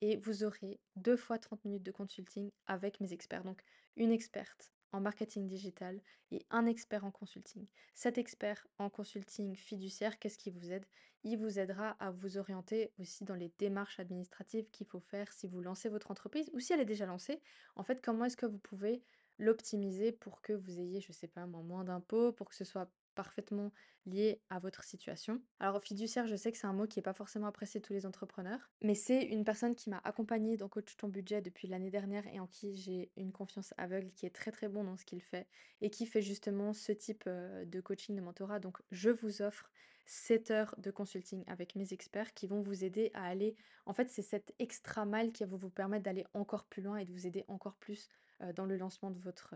Et 0.00 0.16
vous 0.16 0.44
aurez 0.44 0.80
deux 0.96 1.16
fois 1.16 1.38
30 1.38 1.64
minutes 1.64 1.82
de 1.82 1.92
consulting 1.92 2.50
avec 2.66 3.00
mes 3.00 3.12
experts. 3.12 3.44
Donc, 3.44 3.62
une 3.96 4.12
experte 4.12 4.72
en 4.92 5.00
marketing 5.00 5.46
digital 5.46 6.00
et 6.30 6.44
un 6.50 6.66
expert 6.66 7.04
en 7.04 7.10
consulting. 7.10 7.66
Cet 7.94 8.18
expert 8.18 8.66
en 8.78 8.90
consulting 8.90 9.54
fiduciaire, 9.54 10.18
qu'est-ce 10.18 10.38
qui 10.38 10.50
vous 10.50 10.72
aide? 10.72 10.86
Il 11.22 11.38
vous 11.38 11.58
aidera 11.58 11.90
à 12.00 12.10
vous 12.10 12.38
orienter 12.38 12.92
aussi 12.98 13.24
dans 13.24 13.34
les 13.34 13.52
démarches 13.58 14.00
administratives 14.00 14.70
qu'il 14.70 14.86
faut 14.86 15.00
faire 15.00 15.32
si 15.32 15.46
vous 15.46 15.60
lancez 15.60 15.88
votre 15.88 16.10
entreprise 16.10 16.50
ou 16.54 16.60
si 16.60 16.72
elle 16.72 16.80
est 16.80 16.86
déjà 16.86 17.06
lancée. 17.06 17.40
En 17.76 17.82
fait, 17.82 18.00
comment 18.00 18.24
est-ce 18.24 18.36
que 18.36 18.46
vous 18.46 18.58
pouvez 18.58 19.02
l'optimiser 19.38 20.12
pour 20.12 20.40
que 20.40 20.52
vous 20.52 20.78
ayez, 20.78 21.00
je 21.00 21.12
sais 21.12 21.28
pas, 21.28 21.46
moi, 21.46 21.62
moins 21.62 21.84
d'impôts, 21.84 22.32
pour 22.32 22.48
que 22.48 22.54
ce 22.54 22.64
soit 22.64 22.90
parfaitement 23.14 23.72
lié 24.06 24.40
à 24.48 24.58
votre 24.58 24.82
situation. 24.82 25.42
Alors 25.58 25.82
fiduciaire, 25.82 26.26
je 26.26 26.36
sais 26.36 26.50
que 26.50 26.58
c'est 26.58 26.66
un 26.66 26.72
mot 26.72 26.86
qui 26.86 26.98
n'est 26.98 27.02
pas 27.02 27.12
forcément 27.12 27.46
apprécié 27.46 27.80
de 27.80 27.86
tous 27.86 27.92
les 27.92 28.06
entrepreneurs, 28.06 28.70
mais 28.82 28.94
c'est 28.94 29.22
une 29.22 29.44
personne 29.44 29.74
qui 29.74 29.90
m'a 29.90 30.00
accompagnée 30.04 30.56
dans 30.56 30.68
Coach 30.68 30.96
ton 30.96 31.08
budget 31.08 31.42
depuis 31.42 31.68
l'année 31.68 31.90
dernière 31.90 32.26
et 32.28 32.40
en 32.40 32.46
qui 32.46 32.74
j'ai 32.74 33.10
une 33.16 33.32
confiance 33.32 33.74
aveugle, 33.76 34.10
qui 34.12 34.26
est 34.26 34.34
très 34.34 34.50
très 34.50 34.68
bon 34.68 34.84
dans 34.84 34.96
ce 34.96 35.04
qu'il 35.04 35.22
fait 35.22 35.46
et 35.80 35.90
qui 35.90 36.06
fait 36.06 36.22
justement 36.22 36.72
ce 36.72 36.92
type 36.92 37.28
de 37.28 37.80
coaching, 37.80 38.16
de 38.16 38.20
mentorat. 38.20 38.58
Donc 38.58 38.78
je 38.90 39.10
vous 39.10 39.42
offre 39.42 39.70
7 40.06 40.50
heures 40.50 40.74
de 40.78 40.90
consulting 40.90 41.44
avec 41.46 41.76
mes 41.76 41.92
experts 41.92 42.34
qui 42.34 42.46
vont 42.46 42.62
vous 42.62 42.84
aider 42.84 43.10
à 43.14 43.24
aller... 43.26 43.54
En 43.86 43.94
fait, 43.94 44.10
c'est 44.10 44.22
cet 44.22 44.52
extra 44.58 45.04
mile 45.04 45.32
qui 45.32 45.44
va 45.44 45.56
vous 45.56 45.70
permettre 45.70 46.04
d'aller 46.04 46.26
encore 46.34 46.64
plus 46.64 46.82
loin 46.82 46.96
et 46.96 47.04
de 47.04 47.12
vous 47.12 47.26
aider 47.26 47.44
encore 47.48 47.76
plus 47.76 48.08
dans 48.56 48.64
le 48.64 48.76
lancement 48.76 49.10
de 49.10 49.20
votre, 49.20 49.54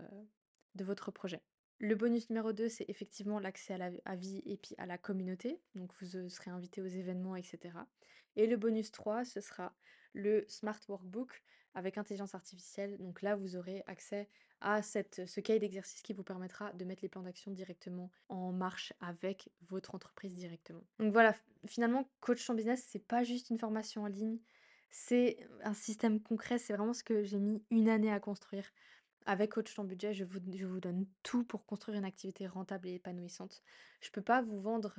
de 0.75 0.83
votre 0.83 1.11
projet. 1.11 1.41
Le 1.79 1.95
bonus 1.95 2.29
numéro 2.29 2.53
2, 2.53 2.69
c'est 2.69 2.85
effectivement 2.87 3.39
l'accès 3.39 3.73
à 3.73 3.77
la 3.77 4.15
vie 4.15 4.41
et 4.45 4.57
puis 4.57 4.75
à 4.77 4.85
la 4.85 4.97
communauté. 4.97 5.59
Donc 5.75 5.91
vous 5.99 6.15
euh, 6.15 6.29
serez 6.29 6.51
invité 6.51 6.81
aux 6.81 6.87
événements, 6.87 7.35
etc. 7.35 7.59
Et 8.35 8.47
le 8.47 8.57
bonus 8.57 8.91
3, 8.91 9.25
ce 9.25 9.41
sera 9.41 9.73
le 10.13 10.45
Smart 10.47 10.79
Workbook 10.87 11.43
avec 11.73 11.97
intelligence 11.97 12.33
artificielle. 12.33 12.97
Donc 12.99 13.21
là, 13.21 13.35
vous 13.35 13.57
aurez 13.57 13.83
accès 13.85 14.29
à 14.61 14.81
cette, 14.81 15.27
ce 15.27 15.41
cahier 15.41 15.59
d'exercice 15.59 16.01
qui 16.01 16.13
vous 16.13 16.23
permettra 16.23 16.71
de 16.73 16.85
mettre 16.85 17.01
les 17.03 17.09
plans 17.09 17.21
d'action 17.21 17.51
directement 17.51 18.09
en 18.29 18.53
marche 18.53 18.93
avec 19.01 19.49
votre 19.67 19.93
entreprise 19.93 20.35
directement. 20.35 20.83
Donc 20.99 21.11
voilà, 21.11 21.35
finalement, 21.67 22.09
Coach 22.21 22.49
en 22.49 22.55
business, 22.55 22.85
c'est 22.89 23.05
pas 23.05 23.23
juste 23.25 23.49
une 23.49 23.57
formation 23.57 24.03
en 24.03 24.07
ligne, 24.07 24.39
c'est 24.89 25.37
un 25.63 25.73
système 25.73 26.21
concret, 26.21 26.57
c'est 26.57 26.73
vraiment 26.73 26.93
ce 26.93 27.03
que 27.03 27.23
j'ai 27.23 27.39
mis 27.39 27.61
une 27.69 27.89
année 27.89 28.11
à 28.11 28.21
construire. 28.21 28.71
Avec 29.27 29.53
Coach 29.53 29.73
ton 29.73 29.83
budget, 29.83 30.13
je 30.13 30.23
vous, 30.23 30.39
je 30.53 30.65
vous 30.65 30.79
donne 30.79 31.07
tout 31.23 31.43
pour 31.43 31.65
construire 31.65 31.97
une 31.97 32.05
activité 32.05 32.45
rentable 32.45 32.87
et 32.87 32.93
épanouissante. 32.93 33.63
Je 34.01 34.11
peux 34.11 34.21
pas 34.21 34.43
vous 34.43 34.59
vendre 34.59 34.93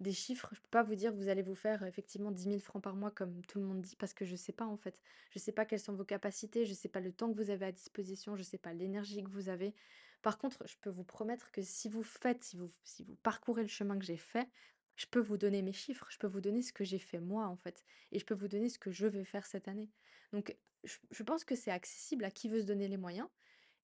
des 0.00 0.12
chiffres, 0.12 0.50
je 0.52 0.60
peux 0.60 0.68
pas 0.68 0.82
vous 0.82 0.94
dire 0.94 1.12
vous 1.14 1.28
allez 1.28 1.42
vous 1.42 1.54
faire 1.54 1.82
effectivement 1.84 2.30
dix 2.30 2.46
mille 2.48 2.60
francs 2.60 2.82
par 2.82 2.96
mois 2.96 3.10
comme 3.10 3.40
tout 3.46 3.60
le 3.60 3.64
monde 3.64 3.80
dit 3.80 3.96
parce 3.96 4.12
que 4.12 4.24
je 4.26 4.36
sais 4.36 4.52
pas 4.52 4.66
en 4.66 4.76
fait. 4.76 5.00
Je 5.30 5.38
sais 5.38 5.52
pas 5.52 5.64
quelles 5.64 5.80
sont 5.80 5.94
vos 5.94 6.04
capacités, 6.04 6.66
je 6.66 6.74
sais 6.74 6.88
pas 6.88 7.00
le 7.00 7.12
temps 7.12 7.32
que 7.32 7.36
vous 7.36 7.50
avez 7.50 7.66
à 7.66 7.72
disposition, 7.72 8.36
je 8.36 8.42
sais 8.42 8.58
pas 8.58 8.74
l'énergie 8.74 9.22
que 9.22 9.30
vous 9.30 9.48
avez. 9.48 9.74
Par 10.20 10.38
contre, 10.38 10.66
je 10.66 10.76
peux 10.80 10.90
vous 10.90 11.04
promettre 11.04 11.50
que 11.50 11.62
si 11.62 11.88
vous 11.88 12.02
faites, 12.02 12.44
si 12.44 12.56
vous, 12.56 12.68
si 12.84 13.04
vous 13.04 13.16
parcourez 13.22 13.62
le 13.62 13.68
chemin 13.68 13.98
que 13.98 14.04
j'ai 14.04 14.16
fait, 14.16 14.48
je 14.96 15.06
peux 15.06 15.20
vous 15.20 15.38
donner 15.38 15.62
mes 15.62 15.72
chiffres, 15.72 16.06
je 16.10 16.18
peux 16.18 16.26
vous 16.26 16.40
donner 16.40 16.62
ce 16.62 16.72
que 16.72 16.84
j'ai 16.84 16.98
fait 16.98 17.20
moi 17.20 17.46
en 17.46 17.56
fait, 17.56 17.84
et 18.12 18.18
je 18.18 18.26
peux 18.26 18.34
vous 18.34 18.48
donner 18.48 18.68
ce 18.68 18.78
que 18.78 18.90
je 18.90 19.06
vais 19.06 19.24
faire 19.24 19.46
cette 19.46 19.66
année. 19.66 19.90
Donc, 20.32 20.54
je, 20.84 20.98
je 21.10 21.22
pense 21.22 21.44
que 21.44 21.56
c'est 21.56 21.70
accessible 21.70 22.24
à 22.24 22.30
qui 22.30 22.48
veut 22.48 22.60
se 22.60 22.66
donner 22.66 22.88
les 22.88 22.98
moyens. 22.98 23.28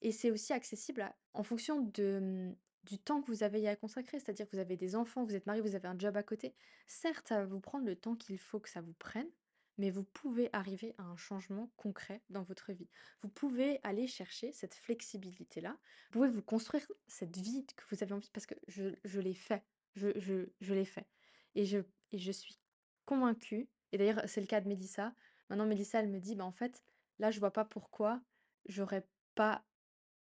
Et 0.03 0.13
c'est 0.13 0.31
aussi 0.31 0.53
accessible 0.53 1.13
en 1.35 1.43
fonction 1.43 1.81
de, 1.81 2.21
mmh, 2.21 2.57
du 2.85 2.99
temps 2.99 3.21
que 3.21 3.27
vous 3.31 3.43
avez 3.43 3.67
à 3.69 3.77
consacrer. 3.77 4.19
C'est-à-dire 4.19 4.47
que 4.49 4.57
vous 4.57 4.63
avez 4.63 4.77
des 4.77 4.97
enfants, 4.97 5.25
vous 5.25 5.35
êtes 5.35 5.47
marié, 5.47 5.61
vous 5.61 5.75
avez 5.75 5.89
un 5.89 5.99
job 5.99 6.17
à 6.17 6.23
côté. 6.23 6.55
Certes, 6.87 7.29
ça 7.29 7.39
va 7.39 7.47
vous 7.47 7.61
prendre 7.61 7.87
le 7.87 7.97
temps 7.97 8.17
qu'il 8.17 8.39
faut 8.39 8.61
que 8.61 8.69
ça 8.69 8.81
vous 8.81 8.95
prenne, 8.95 9.29
mais 9.77 9.91
vous 9.91 10.05
pouvez 10.05 10.51
arriver 10.53 10.95
à 10.99 11.03
un 11.05 11.17
changement 11.17 11.71
concret 11.77 12.23
dans 12.31 12.43
votre 12.43 12.73
vie. 12.73 12.89
Vous 13.23 13.29
pouvez 13.29 13.81
aller 13.83 14.07
chercher 14.07 14.53
cette 14.53 14.75
flexibilité-là. 14.75 15.79
Vous 16.11 16.21
pouvez 16.21 16.31
vous 16.31 16.43
construire 16.43 16.87
cette 17.07 17.37
vie 17.37 17.67
que 17.67 17.85
vous 17.91 18.03
avez 18.03 18.13
envie, 18.13 18.31
parce 18.33 18.47
que 18.47 18.55
je, 18.67 18.95
je 19.05 19.21
l'ai 19.21 19.35
fait. 19.35 19.65
Je, 19.95 20.09
je, 20.19 20.49
je 20.61 20.75
l'ai 20.75 20.85
fait. 20.85 21.07
Et 21.55 21.65
je, 21.65 21.79
et 22.13 22.19
je 22.19 22.33
suis 22.33 22.59
convaincue, 23.05 23.69
et 23.91 23.99
d'ailleurs 23.99 24.23
c'est 24.27 24.41
le 24.41 24.47
cas 24.47 24.61
de 24.61 24.69
Mélissa. 24.69 25.15
Maintenant, 25.49 25.67
Mélissa, 25.67 26.01
elle 26.01 26.09
me 26.11 26.21
dit, 26.21 26.35
bah, 26.35 26.45
en 26.45 26.53
fait, 26.53 26.85
là, 27.19 27.31
je 27.31 27.41
vois 27.41 27.53
pas 27.53 27.65
pourquoi 27.65 28.21
j'aurais 28.67 29.07
pas 29.35 29.65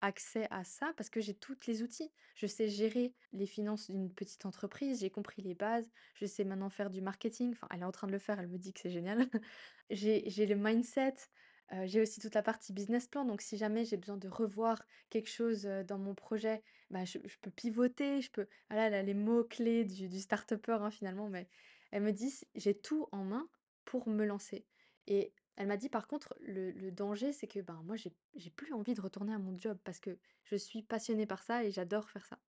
accès 0.01 0.47
à 0.51 0.63
ça 0.63 0.93
parce 0.97 1.09
que 1.09 1.21
j'ai 1.21 1.33
toutes 1.35 1.67
les 1.67 1.81
outils. 1.83 2.11
Je 2.35 2.47
sais 2.47 2.69
gérer 2.69 3.13
les 3.33 3.45
finances 3.47 3.89
d'une 3.89 4.13
petite 4.13 4.45
entreprise, 4.45 4.99
j'ai 5.01 5.09
compris 5.09 5.41
les 5.41 5.55
bases, 5.55 5.91
je 6.15 6.25
sais 6.25 6.43
maintenant 6.45 6.69
faire 6.69 6.89
du 6.89 7.01
marketing. 7.01 7.51
Enfin, 7.53 7.67
elle 7.73 7.81
est 7.81 7.85
en 7.85 7.91
train 7.91 8.07
de 8.07 8.11
le 8.11 8.19
faire, 8.19 8.39
elle 8.39 8.47
me 8.47 8.57
dit 8.57 8.73
que 8.73 8.79
c'est 8.81 8.89
génial. 8.91 9.27
J'ai 9.89 10.45
le 10.47 10.55
mindset, 10.55 11.13
heu, 11.73 11.85
j'ai 11.85 12.01
aussi 12.01 12.19
toute 12.19 12.33
la 12.35 12.43
partie 12.43 12.73
business 12.73 13.07
plan. 13.07 13.25
Donc 13.25 13.41
si 13.41 13.57
jamais 13.57 13.85
j'ai 13.85 13.97
besoin 13.97 14.17
de 14.17 14.27
revoir 14.27 14.83
quelque 15.09 15.29
chose, 15.29 15.63
dans 15.87 15.97
mon 15.99 16.15
projet, 16.15 16.63
bah, 16.89 17.05
je 17.05 17.19
peux 17.41 17.51
pivoter, 17.51 18.21
je 18.21 18.31
peux 18.31 18.47
voilà, 18.69 18.87
elle 18.87 18.93
a 18.95 19.03
les 19.03 19.13
mots-clés 19.13 19.85
du 19.85 20.09
du 20.09 20.19
start-upper, 20.19 20.77
hein, 20.81 20.91
finalement, 20.91 21.29
mais 21.29 21.47
elle 21.91 22.03
me 22.03 22.11
dit: 22.11 22.29
«C 22.31 22.47
j'ai 22.55 22.77
tout 22.79 23.07
en 23.11 23.23
main 23.23 23.47
pour 23.85 24.07
me 24.09 24.25
lancer» 24.25 24.67
et 25.07 25.33
elle 25.57 25.67
m'a 25.67 25.77
dit 25.77 25.89
par 25.89 26.07
contre 26.07 26.35
le 26.39 26.89
danger 26.91 27.31
c'est 27.33 27.47
que, 27.47 27.59
ben, 27.59 27.81
moi 27.85 27.95
j'ai 27.95 28.49
plus 28.51 28.73
envie 28.73 28.93
de 28.93 29.01
retourner 29.01 29.33
à 29.33 29.39
mon 29.39 29.57
job 29.57 29.77
parce 29.83 29.99
que 29.99 30.17
je 30.43 30.55
suis 30.55 30.83
passionnée 30.83 31.25
par 31.25 31.43
ça 31.43 31.63
et 31.63 31.71
j'adore 31.71 32.09
faire 32.09 32.25
ça. 32.25 32.39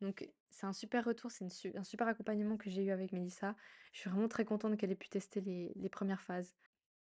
Donc 0.00 0.28
c'est 0.50 0.66
un 0.66 0.72
super 0.72 1.04
retour, 1.04 1.30
c'est 1.30 1.46
un 1.76 1.84
super 1.84 2.08
accompagnement 2.08 2.56
que 2.56 2.68
j'ai 2.70 2.84
eu 2.84 2.90
avec 2.90 3.12
Mélissa. 3.12 3.56
Je 3.92 4.00
suis 4.00 4.10
vraiment 4.10 4.28
très 4.28 4.44
contente 4.44 4.76
qu'elle 4.76 4.90
ait 4.92 4.96
pu 4.96 5.08
tester 5.08 5.40
les 5.40 5.72
les 5.74 5.88
premières 5.88 6.22
phases. 6.22 6.54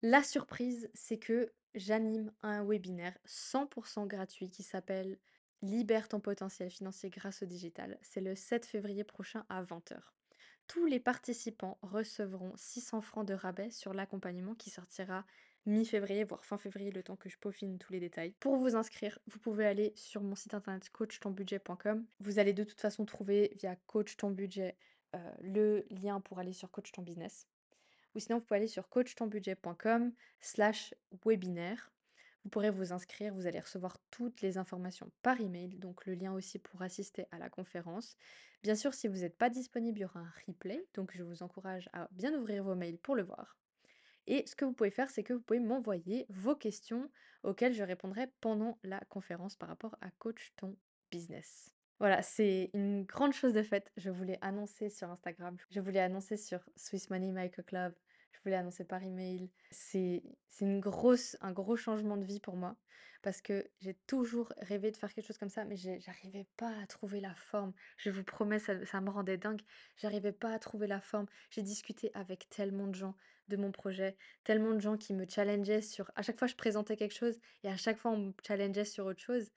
La 0.02 0.21
surprise, 0.21 0.89
c'est 0.93 1.17
que 1.17 1.54
j'anime 1.73 2.32
un 2.41 2.63
webinaire 2.65 3.17
100% 3.26 4.06
gratuit 4.06 4.49
qui 4.49 4.62
s'appelle 4.63 5.17
«Libère 5.62 6.10
ton 6.10 6.19
potentiel 6.19 6.69
financier 6.69 7.10
grâce 7.10 7.41
au 7.41 7.45
digital». 7.45 7.97
C'est 8.02 8.21
le 8.21 8.36
7 8.36 8.65
février 8.65 9.06
prochain 9.06 9.45
à 9.49 9.63
20:00. 9.63 10.13
Tous 10.67 10.86
les 10.86 10.99
participants 10.99 11.80
recevront 11.82 12.54
600 12.58 13.02
francs 13.02 13.28
de 13.28 13.34
rabais 13.34 13.71
sur 13.71 13.93
l'accompagnement 13.93 14.56
qui 14.56 14.69
sortira 14.69 15.26
mi-février, 15.65 16.23
voire 16.23 16.45
fin 16.45 16.58
février, 16.58 16.91
le 16.91 17.04
temps 17.04 17.15
que 17.15 17.30
je 17.30 17.38
peaufine 17.38 17.78
tous 17.78 17.93
les 17.93 17.99
détails. 17.99 18.32
Pour 18.39 18.58
vous 18.58 18.76
inscrire, 18.76 19.19
vous 19.28 19.39
pouvez 19.39 19.65
aller 19.65 19.93
sur 19.95 20.21
mon 20.21 20.36
site 20.36 20.54
internet 20.54 20.89
coachtonbudget.com. 20.89 22.06
Vous 22.19 22.39
allez 22.39 22.54
de 22.54 22.63
toute 22.63 22.82
façon 22.82 23.06
trouver 23.06 23.54
via 23.60 23.76
Coach 23.88 24.17
ton 24.17 24.32
budget 24.32 24.76
euh, 25.15 25.32
le 25.41 25.86
lien 25.89 26.19
pour 26.21 26.39
aller 26.39 26.54
sur 26.54 26.71
Coach 26.71 26.91
ton 26.91 27.02
business. 27.02 27.47
Ou 28.15 28.19
sinon, 28.19 28.38
vous 28.39 28.45
pouvez 28.45 28.58
aller 28.58 28.67
sur 28.67 28.89
coachtonbudget.com 28.89 30.13
slash 30.41 30.93
webinaire. 31.26 31.91
Vous 32.43 32.49
pourrez 32.49 32.69
vous 32.69 32.91
inscrire, 32.91 33.34
vous 33.34 33.47
allez 33.47 33.60
recevoir 33.60 33.97
toutes 34.12 34.41
les 34.41 34.58
informations 34.58 35.10
par 35.21 35.39
email, 35.39 35.69
donc 35.78 36.06
le 36.06 36.13
lien 36.13 36.34
aussi 36.34 36.60
pour 36.60 36.82
assister 36.82 37.26
à 37.32 37.38
la 37.38 37.49
conférence. 37.49 38.17
Bien 38.63 38.76
sûr, 38.76 38.93
si 38.93 39.08
vous 39.08 39.19
n'êtes 39.19 39.38
pas 39.38 39.49
disponible, 39.49 39.99
il 39.99 40.02
y 40.02 40.06
aura 40.06 40.19
un 40.19 40.34
replay, 40.45 40.86
donc 40.93 41.15
je 41.15 41.23
vous 41.23 41.41
encourage 41.41 41.89
à 41.93 42.10
bien 42.12 42.34
ouvrir 42.34 42.63
vos 42.63 42.76
mails 42.76 42.97
pour 42.97 43.15
le 43.15 43.23
voir. 43.23 43.62
Et 44.27 44.45
ce 44.47 44.55
que 44.55 44.65
vous 44.65 44.73
pouvez 44.73 44.91
faire, 44.91 45.09
c'est 45.09 45.23
que 45.23 45.33
vous 45.33 45.41
pouvez 45.41 45.59
m'envoyer 45.59 46.25
vos 46.29 46.55
questions 46.55 47.09
auxquelles 47.43 47.73
je 47.73 47.83
répondrai 47.83 48.27
pendant 48.41 48.77
la 48.83 48.99
conférence 49.09 49.55
par 49.55 49.69
rapport 49.69 49.97
à 50.01 50.09
Coach 50.12 50.53
ton 50.55 50.77
business. 51.12 51.73
Voilà, 51.99 52.21
c'est 52.21 52.69
une 52.73 53.03
grande 53.03 53.33
chose 53.33 53.53
de 53.53 53.63
faite. 53.63 53.91
Je 53.97 54.09
voulais 54.09 54.38
annoncer 54.41 54.89
sur 54.89 55.09
Instagram, 55.09 55.55
je 55.69 55.79
voulais 55.79 55.99
annoncer 55.99 56.38
sur 56.38 56.59
Swiss 56.75 57.09
Money 57.09 57.31
Micro 57.31 57.63
Club, 57.63 57.93
je 58.33 58.39
voulais 58.43 58.55
annoncer 58.55 58.83
par 58.83 59.03
email. 59.03 59.49
C'est 59.71 60.23
une 60.61 60.79
grosse 60.79 61.37
un 61.41 61.51
gros 61.51 61.75
changement 61.75 62.17
de 62.17 62.25
vie 62.25 62.39
pour 62.39 62.55
moi 62.55 62.75
parce 63.21 63.41
que 63.41 63.65
j'ai 63.79 63.93
toujours 64.05 64.51
rêvé 64.57 64.91
de 64.91 64.97
faire 64.97 65.13
quelque 65.13 65.25
chose 65.25 65.37
comme 65.37 65.49
ça, 65.49 65.63
mais 65.63 65.77
j'arrivais 65.77 66.45
pas 66.57 66.71
à 66.81 66.85
trouver 66.87 67.21
la 67.21 67.33
forme. 67.33 67.73
Je 67.97 68.09
vous 68.09 68.23
promets, 68.23 68.59
ça 68.59 68.85
ça 68.85 69.01
me 69.01 69.09
rendait 69.09 69.37
dingue. 69.37 69.61
J'arrivais 69.97 70.33
pas 70.33 70.53
à 70.53 70.59
trouver 70.59 70.87
la 70.87 70.99
forme. 70.99 71.27
J'ai 71.49 71.61
discuté 71.61 72.11
avec 72.13 72.49
tellement 72.49 72.87
de 72.87 72.95
gens 72.95 73.15
de 73.47 73.57
mon 73.57 73.71
projet, 73.71 74.15
tellement 74.43 74.73
de 74.73 74.79
gens 74.79 74.97
qui 74.97 75.13
me 75.13 75.25
challengeaient 75.27 75.81
sur 75.81 76.11
à 76.15 76.21
chaque 76.21 76.39
fois 76.39 76.47
je 76.47 76.55
présentais 76.55 76.95
quelque 76.95 77.15
chose 77.15 77.39
et 77.63 77.69
à 77.69 77.77
chaque 77.77 77.97
fois 77.97 78.11
on 78.11 78.17
me 78.17 78.33
challengeait 78.45 78.85
sur 78.85 79.05
autre 79.05 79.21
chose 79.21 79.51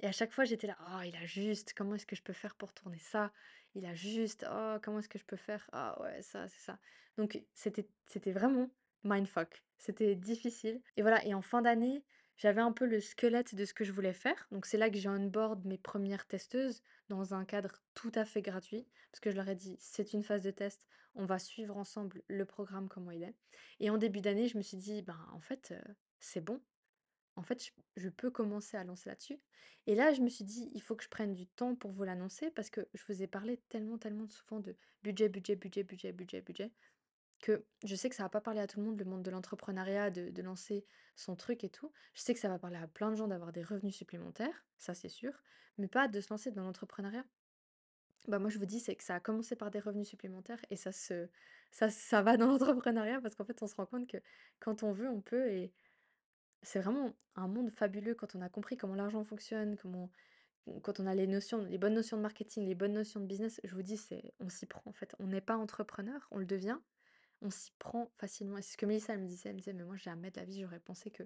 Et 0.00 0.06
à 0.06 0.12
chaque 0.12 0.32
fois, 0.32 0.44
j'étais 0.44 0.66
là: 0.66 0.76
«Oh, 0.80 1.02
il 1.04 1.16
a 1.16 1.24
juste, 1.26 1.74
comment 1.76 1.94
est-ce 1.94 2.06
que 2.06 2.16
je 2.16 2.22
peux 2.22 2.32
faire 2.32 2.56
pour 2.56 2.72
tourner 2.74 2.98
ça? 2.98 3.32
Il 3.74 3.86
a 3.86 3.94
juste, 3.94 4.44
oh, 4.50 4.76
comment 4.82 4.98
est-ce 4.98 5.08
que 5.08 5.18
je 5.18 5.24
peux 5.24 5.36
faire? 5.36 5.68
Ah 5.72 6.00
ouais, 6.02 6.22
ça, 6.22 6.48
c'est 6.48 6.60
ça». 6.60 6.78
Donc 7.16 7.42
c'était 7.54 7.88
c'était 8.06 8.32
vraiment 8.32 8.70
mindfuck. 9.04 9.62
C'était 9.78 10.14
difficile 10.16 10.80
et 10.96 11.02
voilà 11.02 11.24
et 11.26 11.34
en 11.34 11.42
fin 11.42 11.62
d'année, 11.62 12.04
j'avais 12.36 12.60
un 12.60 12.72
peu 12.72 12.86
le 12.86 13.00
squelette 13.00 13.54
de 13.54 13.64
ce 13.64 13.74
que 13.74 13.84
je 13.84 13.92
voulais 13.92 14.12
faire. 14.12 14.46
Donc 14.50 14.66
c'est 14.66 14.78
là 14.78 14.90
que 14.90 14.96
j'ai 14.98 15.08
onboard 15.08 15.64
mes 15.66 15.78
premières 15.78 16.26
testeuses 16.26 16.82
dans 17.08 17.34
un 17.34 17.44
cadre 17.44 17.82
tout 17.94 18.12
à 18.14 18.24
fait 18.24 18.42
gratuit 18.42 18.88
parce 19.10 19.20
que 19.20 19.30
je 19.30 19.36
leur 19.36 19.48
ai 19.48 19.54
dit: 19.56 19.76
«C'est 19.80 20.12
une 20.14 20.22
phase 20.24 20.42
de 20.42 20.50
test, 20.50 20.86
on 21.14 21.26
va 21.26 21.38
suivre 21.38 21.76
ensemble 21.76 22.22
le 22.28 22.44
programme, 22.46 22.88
comment 22.88 23.10
il 23.10 23.22
est» 23.24 23.36
et 23.80 23.90
en 23.90 23.98
début 23.98 24.20
d'année, 24.20 24.48
je 24.48 24.56
me 24.56 24.62
suis 24.62 24.76
dit: 24.78 25.02
«Ben, 25.02 25.18
en 25.32 25.40
fait, 25.40 25.72
heu, 25.72 25.94
c'est 26.20 26.40
bon. 26.40 26.62
En 27.36 27.42
fait, 27.42 27.72
je 27.96 28.08
peux 28.08 28.30
commencer 28.30 28.76
à 28.76 28.84
lancer 28.84 29.08
là-dessus» 29.08 29.40
et 29.86 29.94
là, 29.94 30.12
je 30.12 30.20
me 30.22 30.28
suis 30.28 30.44
dit: 30.44 30.70
«Il 30.74 30.82
faut 30.82 30.96
que 30.96 31.04
je 31.04 31.08
prenne 31.08 31.34
du 31.34 31.46
temps 31.46 31.74
pour 31.74 31.92
vous 31.92 32.04
l'annoncer» 32.04 32.50
parce 32.50 32.70
que 32.70 32.88
je 32.94 33.02
vous 33.08 33.22
ai 33.22 33.26
parlé 33.26 33.58
tellement, 33.68 33.98
tellement 33.98 34.26
souvent 34.28 34.60
de 34.60 34.76
budget, 35.02 35.28
budget, 35.28 35.56
budget, 35.56 35.82
budget, 35.84 36.12
budget, 36.12 36.40
budget, 36.42 36.72
que 37.40 37.66
je 37.84 37.94
sais 37.96 38.08
que 38.10 38.16
ça 38.16 38.24
va 38.24 38.28
pas 38.30 38.40
parler 38.40 38.60
à 38.60 38.66
tout 38.68 38.80
le 38.80 38.86
monde, 38.86 38.98
le 38.98 39.04
monde 39.06 39.22
de 39.22 39.30
l'entrepreneuriat, 39.30 40.10
de 40.10 40.30
de 40.30 40.42
lancer 40.42 40.86
son 41.16 41.36
truc 41.36 41.64
et 41.64 41.70
tout. 41.70 41.92
Je 42.14 42.22
sais 42.22 42.34
que 42.34 42.40
ça 42.40 42.48
va 42.48 42.58
parler 42.58 42.76
à 42.78 42.88
plein 42.88 43.10
de 43.10 43.16
gens 43.16 43.28
d'avoir 43.28 43.52
des 43.52 43.62
revenus 43.62 43.96
supplémentaires, 43.96 44.66
ça 44.78 44.94
c'est 44.94 45.08
sûr, 45.10 45.42
mais 45.78 45.88
pas 45.88 46.08
de 46.08 46.20
se 46.20 46.28
lancer 46.30 46.52
dans 46.52 46.64
l'entrepreneuriat. 46.64 47.24
Bah, 48.28 48.38
moi, 48.38 48.50
je 48.50 48.58
vous 48.58 48.66
dis, 48.66 48.78
c'est 48.80 48.94
que 48.94 49.02
ça 49.02 49.16
a 49.16 49.20
commencé 49.20 49.56
par 49.56 49.70
des 49.70 49.80
revenus 49.80 50.08
supplémentaires 50.08 50.60
et 50.70 50.76
ça 50.76 50.92
se 50.92 51.28
ça 51.72 51.90
ça 51.90 52.22
va 52.22 52.36
dans 52.36 52.46
l'entrepreneuriat 52.48 53.20
parce 53.20 53.34
qu'en 53.34 53.44
fait, 53.44 53.60
on 53.62 53.66
se 53.66 53.74
rend 53.74 53.86
compte 53.86 54.08
que 54.08 54.18
quand 54.60 54.82
on 54.84 54.92
veut, 54.92 55.08
on 55.08 55.20
peut 55.20 55.50
et 55.50 55.72
c'est 56.62 56.80
vraiment 56.80 57.14
un 57.36 57.48
monde 57.48 57.70
fabuleux 57.70 58.14
quand 58.14 58.34
on 58.34 58.42
a 58.42 58.48
compris 58.48 58.76
comment 58.76 58.94
l'argent 58.94 59.24
fonctionne, 59.24 59.76
comment 59.76 60.10
quand 60.82 61.00
on 61.00 61.06
a 61.06 61.14
les 61.14 61.26
notions, 61.26 61.64
les 61.64 61.78
bonnes 61.78 61.94
notions 61.94 62.16
de 62.16 62.22
marketing, 62.22 62.66
les 62.66 62.74
bonnes 62.74 62.92
notions 62.92 63.20
de 63.20 63.26
business, 63.26 63.60
je 63.64 63.74
vous 63.74 63.82
dis, 63.82 63.96
c'est 63.96 64.32
on 64.38 64.48
s'y 64.48 64.66
prend 64.66 64.82
en 64.86 64.92
fait. 64.92 65.14
On 65.18 65.26
n'est 65.26 65.40
pas 65.40 65.56
entrepreneur, 65.56 66.28
on 66.30 66.38
le 66.38 66.46
devient, 66.46 66.78
on 67.40 67.50
s'y 67.50 67.72
prend 67.78 68.10
facilement. 68.18 68.56
C'est 68.56 68.72
ce 68.72 68.76
que 68.76 68.86
Mélissa 68.86 69.14
elle 69.14 69.20
me 69.20 69.26
disait, 69.26 69.48
elle 69.48 69.56
me 69.56 69.60
disait, 69.60 69.72
mais 69.72 69.84
moi 69.84 69.96
jamais 69.96 70.30
de 70.30 70.38
la 70.38 70.46
vie, 70.46 70.60
j'aurais 70.60 70.78
pensé 70.78 71.10
que 71.10 71.24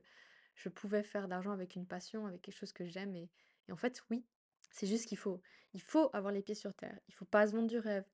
je 0.55 0.69
pouvais 0.71 1.03
faire 1.03 1.29
d'argent 1.29 1.53
avec 1.53 1.77
une 1.77 1.87
passion, 1.87 2.27
avec 2.27 2.41
quelque 2.41 2.57
chose 2.57 2.73
que 2.73 2.87
j'aime. 2.87 3.15
Et, 3.15 3.29
et 3.69 3.73
en 3.73 3.77
fait, 3.77 4.03
oui, 4.11 4.25
c'est 4.71 4.87
juste 4.87 5.07
qu'il 5.07 5.19
faut, 5.19 5.43
il 5.75 5.83
faut 5.83 6.11
avoir 6.15 6.33
les 6.33 6.43
pieds 6.43 6.55
sur 6.55 6.73
terre. 6.73 6.99
Il 7.09 7.15
faut 7.15 7.27
pas 7.27 7.47
se 7.47 7.53
vendre 7.53 7.69
du 7.69 7.79
rêve, 7.79 8.05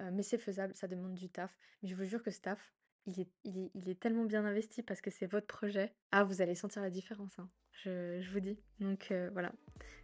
euh, 0.00 0.10
mais 0.12 0.24
c'est 0.24 0.38
faisable, 0.38 0.74
ça 0.74 0.88
demande 0.88 1.14
du 1.14 1.30
taf. 1.30 1.56
Mais 1.82 1.88
je 1.88 1.94
vous 1.94 2.04
jure 2.04 2.22
que 2.22 2.32
ce 2.32 2.40
taf, 2.40 2.74
il 3.06 3.88
est, 3.88 4.00
tellement 4.00 4.24
bien 4.24 4.44
investi 4.44 4.82
parce 4.82 5.00
que 5.00 5.10
c'est 5.10 5.26
votre 5.26 5.46
projet. 5.46 5.92
Ah, 6.12 6.24
vous 6.24 6.40
allez 6.40 6.54
sentir 6.54 6.82
la 6.82 6.90
différence, 6.90 7.38
hein, 7.38 7.48
je, 7.72 8.30
vous 8.32 8.40
dis. 8.40 8.58
Donc 8.80 9.10
euh, 9.10 9.28
voilà, 9.32 9.52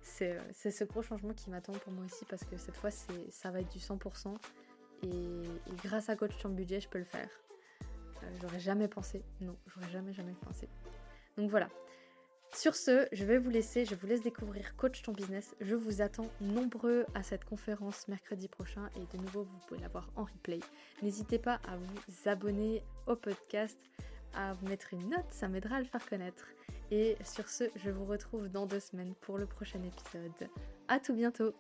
c'est 0.03 0.33
euh, 0.33 0.43
c'est 0.53 0.71
ce 0.71 0.85
gros 0.85 1.03
changement 1.03 1.33
qui 1.33 1.51
m'attend 1.51 1.73
pour 1.75 1.93
moi 1.93 2.05
aussi 2.05 2.25
parce 2.25 2.45
que 2.45 2.57
cette 2.57 2.77
fois, 2.77 2.91
ça 2.91 3.51
va 3.51 3.61
être 3.61 3.71
du 3.71 3.79
100%. 3.79 4.35
Et, 5.05 5.07
et 5.07 5.77
grâce 5.85 6.09
à 6.09 6.17
Coach 6.17 6.37
Champ 6.41 6.51
Budget, 6.51 6.81
je 6.81 6.89
peux 6.89 6.99
le 6.99 7.05
faire. 7.05 7.31
Euh, 8.23 8.27
j'aurais 8.41 8.61
jamais 8.61 8.89
pensé. 8.89 9.25
Non, 9.41 9.57
j'aurais 9.67 9.91
jamais, 9.91 10.13
jamais 10.13 10.35
pensé. 10.45 10.69
Donc 11.37 11.51
voilà. 11.51 11.69
Sur 12.53 12.75
ce, 12.75 13.07
je 13.13 13.25
vais 13.25 13.39
vous 13.39 13.51
laisser, 13.51 13.85
je 13.85 13.95
vous 13.95 14.07
laisse 14.07 14.23
découvrir 14.23 14.75
Coach 14.77 15.03
ton 15.03 15.13
business. 15.13 15.55
Je 15.61 15.75
vous 15.75 16.01
attends 16.01 16.31
nombreux 16.41 17.07
à 17.15 17.23
cette 17.23 17.45
conférence 17.45 18.09
mercredi 18.09 18.49
prochain 18.49 18.91
et 18.97 19.17
de 19.17 19.23
nouveau, 19.23 19.45
vous 19.45 19.59
pouvez 19.69 19.81
la 19.81 19.89
voir 19.89 20.11
en 20.17 20.25
replay. 20.25 20.61
N'hésitez 21.03 21.39
pas 21.39 21.61
à 21.69 21.77
vous 21.77 22.29
abonner 22.29 22.83
au 23.07 23.15
podcast, 23.15 23.79
à 24.35 24.55
vous 24.55 24.67
mettre 24.67 24.93
une 24.93 25.11
note, 25.11 25.31
ça 25.31 25.49
m'aidera 25.49 25.77
à 25.77 25.81
le 25.81 25.87
faire 25.87 26.05
connaître. 26.09 26.47
Et 26.91 27.17
sur 27.25 27.49
ce, 27.49 27.65
je 27.77 27.91
vous 27.91 28.07
retrouve 28.07 28.49
dans 28.49 28.67
deux 28.67 28.81
semaines 28.81 29.15
pour 29.21 29.39
le 29.39 29.47
prochain 29.47 29.83
épisode. 29.83 30.51
À 30.89 30.99
tout 30.99 31.15
bientôt! 31.15 31.55